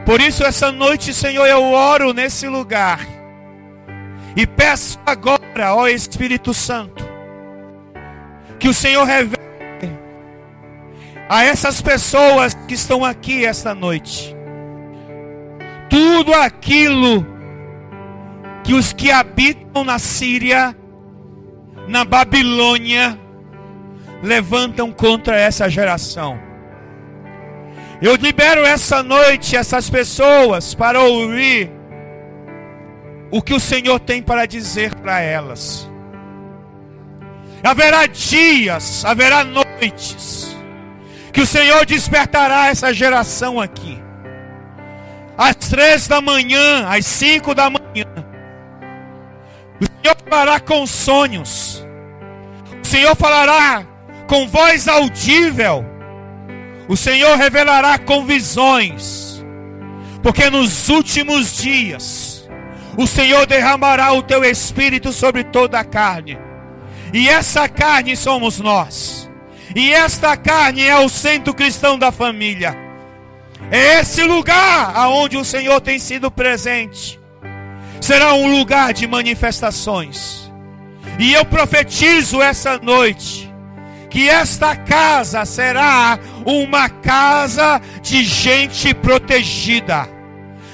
Por 0.05 0.21
isso, 0.21 0.43
essa 0.43 0.73
noite, 0.73 1.15
Senhor, 1.15 1.47
eu 1.47 1.63
oro 1.63 2.13
nesse 2.13 2.49
lugar. 2.49 3.07
E 4.35 4.47
peço 4.47 4.99
agora, 5.07 5.75
ó 5.75 5.87
Espírito 5.87 6.53
Santo, 6.53 7.09
que 8.59 8.69
o 8.69 8.75
Senhor 8.75 9.05
revele 9.05 9.37
a 11.29 11.45
essas 11.45 11.81
pessoas 11.81 12.55
que 12.67 12.75
estão 12.75 13.05
aqui 13.05 13.45
esta 13.45 13.75
noite 13.75 14.35
tudo 15.91 16.33
aquilo 16.33 17.27
que 18.63 18.75
os 18.75 18.93
que 18.93 19.11
habitam 19.11 19.85
na 19.85 19.99
Síria, 19.99 20.77
na 21.89 22.05
Babilônia, 22.05 23.19
levantam 24.23 24.93
contra 24.93 25.39
essa 25.39 25.69
geração. 25.69 26.39
Eu 28.01 28.15
libero 28.17 28.63
essa 28.63 29.03
noite 29.03 29.57
essas 29.57 29.91
pessoas 29.91 30.75
para 30.75 31.01
ouvir 31.01 31.71
o 33.31 33.43
que 33.43 33.55
o 33.55 33.61
Senhor 33.61 34.01
tem 34.01 34.23
para 34.23 34.47
dizer 34.47 34.95
para 34.95 35.21
elas. 35.21 35.89
Haverá 37.63 38.07
dias, 38.07 39.05
haverá 39.05 39.45
noites, 39.45 40.57
que 41.31 41.43
o 41.43 41.47
Senhor 41.47 41.85
despertará 41.85 42.69
essa 42.69 42.93
geração 42.93 43.61
aqui. 43.61 44.03
Às 45.37 45.57
três 45.57 46.09
da 46.09 46.21
manhã, 46.21 46.87
às 46.89 47.05
cinco 47.05 47.55
da 47.55 47.69
manhã, 47.69 48.07
Senhor 50.03 50.17
falará 50.29 50.61
com 50.61 50.87
sonhos, 50.87 51.87
o 52.83 52.87
Senhor 52.87 53.17
falará 53.17 53.87
com 54.27 54.49
voz 54.49 54.89
audível, 54.89 55.85
o 56.89 56.97
Senhor 56.97 57.37
revelará 57.37 57.99
com 57.99 58.25
visões, 58.25 59.45
porque 60.23 60.51
nos 60.51 60.89
últimos 60.89 61.57
dias, 61.57 62.49
o 62.97 63.07
Senhor 63.07 63.47
derramará 63.47 64.13
o 64.13 64.23
teu 64.23 64.45
espírito 64.45 65.13
sobre 65.13 65.45
toda 65.45 65.79
a 65.79 65.85
carne 65.85 66.39
e 67.13 67.29
essa 67.29 67.69
carne 67.69 68.17
somos 68.17 68.61
nós. 68.61 69.29
E 69.75 69.93
esta 69.93 70.37
carne 70.37 70.85
é 70.85 70.99
o 70.99 71.09
centro 71.09 71.55
cristão 71.55 71.99
da 71.99 72.11
família. 72.11 72.77
É 73.71 74.01
esse 74.01 74.23
lugar 74.23 74.93
aonde 74.97 75.37
o 75.37 75.45
Senhor 75.45 75.81
tem 75.81 75.99
sido 75.99 76.31
presente. 76.31 77.20
Será 78.01 78.35
um 78.35 78.51
lugar 78.59 78.93
de 78.93 79.07
manifestações. 79.07 80.51
E 81.19 81.33
eu 81.35 81.45
profetizo 81.45 82.41
essa 82.41 82.79
noite 82.79 83.51
que 84.09 84.29
esta 84.29 84.75
casa 84.75 85.45
será 85.45 86.19
uma 86.45 86.89
casa 86.89 87.81
de 88.03 88.25
gente 88.25 88.93
protegida, 88.93 90.09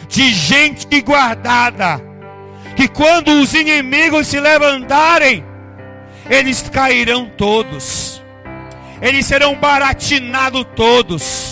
de 0.08 0.32
gente 0.32 1.00
guardada. 1.02 2.00
Que 2.74 2.88
quando 2.88 3.40
os 3.40 3.54
inimigos 3.54 4.26
se 4.26 4.40
levantarem, 4.40 5.44
eles 6.28 6.62
cairão 6.68 7.30
todos, 7.36 8.22
eles 9.00 9.26
serão 9.26 9.54
baratinados 9.54 10.64
todos. 10.74 11.45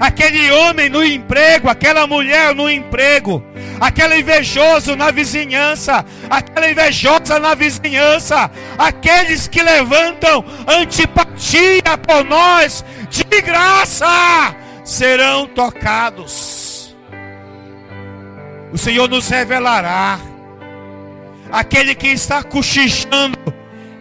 Aquele 0.00 0.50
homem 0.50 0.88
no 0.88 1.04
emprego, 1.04 1.68
aquela 1.68 2.06
mulher 2.06 2.54
no 2.54 2.68
emprego, 2.68 3.44
aquele 3.80 4.20
invejoso 4.20 4.96
na 4.96 5.10
vizinhança, 5.10 6.04
aquela 6.30 6.70
invejosa 6.70 7.38
na 7.38 7.54
vizinhança, 7.54 8.50
aqueles 8.78 9.46
que 9.46 9.62
levantam 9.62 10.44
antipatia 10.66 11.98
por 12.06 12.24
nós, 12.24 12.84
de 13.10 13.40
graça, 13.42 14.56
serão 14.84 15.46
tocados. 15.46 16.96
O 18.72 18.78
Senhor 18.78 19.08
nos 19.08 19.28
revelará. 19.28 20.18
Aquele 21.50 21.94
que 21.94 22.06
está 22.06 22.42
cochichando 22.42 23.38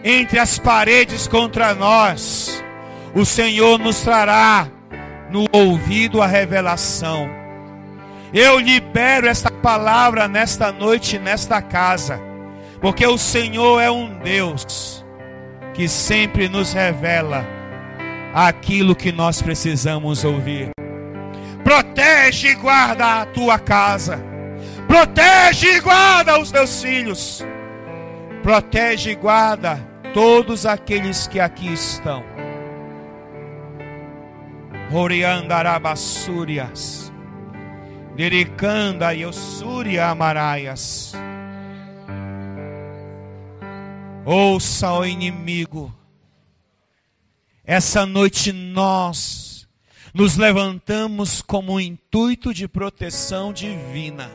entre 0.06 0.40
as 0.40 0.58
paredes 0.58 1.28
contra 1.28 1.76
nós, 1.76 2.64
o 3.14 3.26
Senhor 3.26 3.78
nos 3.78 4.00
trará 4.00 4.70
no 5.32 5.46
ouvido 5.52 6.22
a 6.22 6.28
revelação. 6.28 7.30
Eu 8.34 8.60
libero 8.60 9.28
esta 9.28 9.50
palavra 9.50 10.28
nesta 10.28 10.72
noite, 10.72 11.18
nesta 11.18 11.62
casa, 11.62 12.20
porque 12.80 13.06
o 13.06 13.18
Senhor 13.18 13.80
é 13.80 13.90
um 13.90 14.20
Deus 14.20 15.06
que 15.74 15.88
sempre 15.88 16.50
nos 16.50 16.74
revela 16.74 17.46
aquilo 18.34 18.96
que 18.96 19.12
nós 19.12 19.42
precisamos 19.42 20.24
ouvir. 20.24 20.70
Protege 21.64 22.50
e 22.50 22.56
guarda 22.56 23.22
a 23.22 23.26
tua 23.26 23.58
casa. 23.60 24.22
Protege 24.88 25.78
e 25.78 25.80
guarda 25.80 26.40
os 26.40 26.52
teus 26.52 26.82
filhos. 26.82 27.46
Protege 28.44 29.12
e 29.12 29.16
guarda 29.16 29.80
todos 30.14 30.66
aqueles 30.66 31.28
que 31.28 31.40
aqui 31.40 31.72
estão. 31.72 32.31
Oriandarabassúrias, 34.94 37.14
Diricanda 38.16 39.14
e 39.14 39.26
Ossúria 39.26 40.08
Amaraias. 40.08 41.14
Ouça, 44.26 44.92
ó 44.92 45.06
inimigo, 45.06 45.94
essa 47.64 48.06
noite 48.06 48.52
nós 48.52 49.66
nos 50.14 50.36
levantamos 50.36 51.42
como 51.42 51.76
um 51.76 51.80
intuito 51.80 52.54
de 52.54 52.68
proteção 52.68 53.54
divina. 53.54 54.30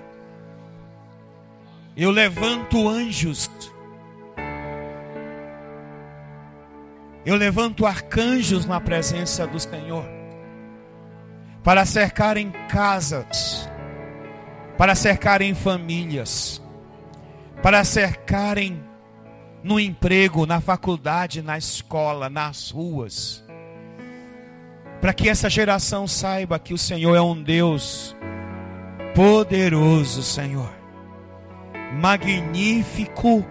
Eu 1.94 2.10
levanto 2.10 2.88
anjos 2.88 3.50
Eu 7.26 7.34
levanto 7.34 7.84
arcanjos 7.84 8.66
na 8.66 8.80
presença 8.80 9.48
do 9.48 9.58
Senhor 9.58 10.15
para 11.66 11.84
cercarem 11.84 12.52
casas, 12.68 13.68
para 14.78 14.94
cercarem 14.94 15.52
famílias, 15.52 16.62
para 17.60 17.82
cercarem 17.82 18.80
no 19.64 19.80
emprego, 19.80 20.46
na 20.46 20.60
faculdade, 20.60 21.42
na 21.42 21.58
escola, 21.58 22.30
nas 22.30 22.70
ruas. 22.70 23.44
Para 25.00 25.12
que 25.12 25.28
essa 25.28 25.50
geração 25.50 26.06
saiba 26.06 26.56
que 26.56 26.72
o 26.72 26.78
Senhor 26.78 27.16
é 27.16 27.20
um 27.20 27.42
Deus 27.42 28.16
poderoso, 29.12 30.22
Senhor, 30.22 30.72
magnífico 31.94 33.44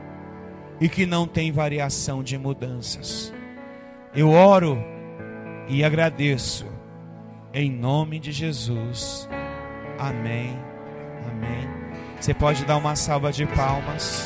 e 0.80 0.88
que 0.88 1.06
não 1.06 1.28
tem 1.28 1.52
variação 1.52 2.24
de 2.24 2.38
mudanças. 2.38 3.34
Eu 4.16 4.32
oro 4.32 4.82
e 5.68 5.84
agradeço. 5.84 6.75
Em 7.58 7.72
nome 7.72 8.20
de 8.20 8.34
Jesus. 8.34 9.30
Amém. 9.98 10.60
Amém. 11.26 11.66
Você 12.20 12.34
pode 12.34 12.66
dar 12.66 12.76
uma 12.76 12.98
salva 12.98 13.32
de 13.32 13.46
palmas. 13.46 14.26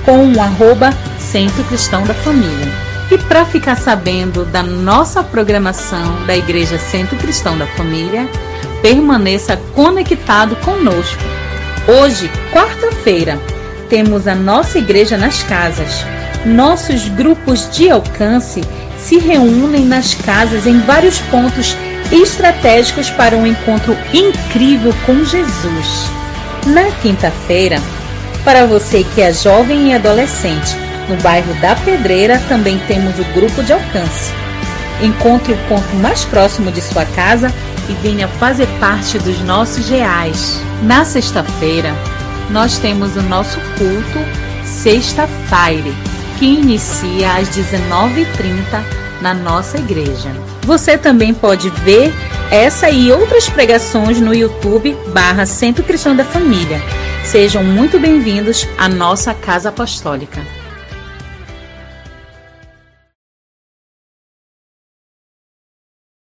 com 0.04 0.32
o 0.32 0.40
arroba 0.40 0.90
Centro 1.20 1.62
Cristão 1.62 2.02
da 2.02 2.12
Família. 2.12 2.91
E 3.12 3.18
para 3.18 3.44
ficar 3.44 3.76
sabendo 3.76 4.42
da 4.46 4.62
nossa 4.62 5.22
programação 5.22 6.24
da 6.24 6.34
Igreja 6.34 6.78
Centro 6.78 7.14
Cristão 7.18 7.58
da 7.58 7.66
Família, 7.66 8.26
permaneça 8.80 9.60
conectado 9.74 10.56
conosco. 10.56 11.22
Hoje, 11.86 12.30
quarta-feira, 12.50 13.38
temos 13.90 14.26
a 14.26 14.34
nossa 14.34 14.78
igreja 14.78 15.18
nas 15.18 15.42
casas. 15.42 16.06
Nossos 16.46 17.06
grupos 17.08 17.68
de 17.76 17.90
alcance 17.90 18.62
se 18.98 19.18
reúnem 19.18 19.84
nas 19.84 20.14
casas 20.14 20.66
em 20.66 20.80
vários 20.80 21.18
pontos 21.20 21.76
estratégicos 22.10 23.10
para 23.10 23.36
um 23.36 23.46
encontro 23.46 23.94
incrível 24.14 24.94
com 25.04 25.22
Jesus. 25.22 26.10
Na 26.66 26.90
quinta-feira, 27.02 27.76
para 28.42 28.64
você 28.64 29.04
que 29.14 29.20
é 29.20 29.34
jovem 29.34 29.90
e 29.90 29.94
adolescente, 29.94 30.91
no 31.12 31.22
bairro 31.22 31.52
da 31.60 31.76
Pedreira 31.76 32.38
também 32.48 32.78
temos 32.88 33.18
o 33.18 33.24
grupo 33.34 33.62
de 33.62 33.72
alcance. 33.72 34.32
Encontre 35.02 35.52
o 35.52 35.58
ponto 35.68 35.94
mais 35.96 36.24
próximo 36.24 36.72
de 36.72 36.80
sua 36.80 37.04
casa 37.04 37.52
e 37.88 37.92
venha 37.94 38.26
fazer 38.26 38.66
parte 38.80 39.18
dos 39.18 39.38
nossos 39.40 39.88
reais. 39.88 40.60
Na 40.82 41.04
sexta-feira, 41.04 41.94
nós 42.50 42.78
temos 42.78 43.14
o 43.16 43.22
nosso 43.22 43.58
culto 43.76 44.42
Sexta-feira, 44.64 45.92
que 46.38 46.46
inicia 46.46 47.34
às 47.34 47.48
19h30 47.50 48.82
na 49.20 49.34
nossa 49.34 49.76
igreja. 49.78 50.30
Você 50.62 50.96
também 50.96 51.34
pode 51.34 51.68
ver 51.70 52.12
essa 52.50 52.90
e 52.90 53.12
outras 53.12 53.48
pregações 53.48 54.20
no 54.20 54.34
YouTube 54.34 54.96
barra 55.12 55.46
Centro 55.46 55.84
Cristão 55.84 56.16
da 56.16 56.24
Família. 56.24 56.80
Sejam 57.24 57.62
muito 57.62 58.00
bem-vindos 58.00 58.66
à 58.78 58.88
nossa 58.88 59.32
Casa 59.34 59.68
Apostólica. 59.68 60.61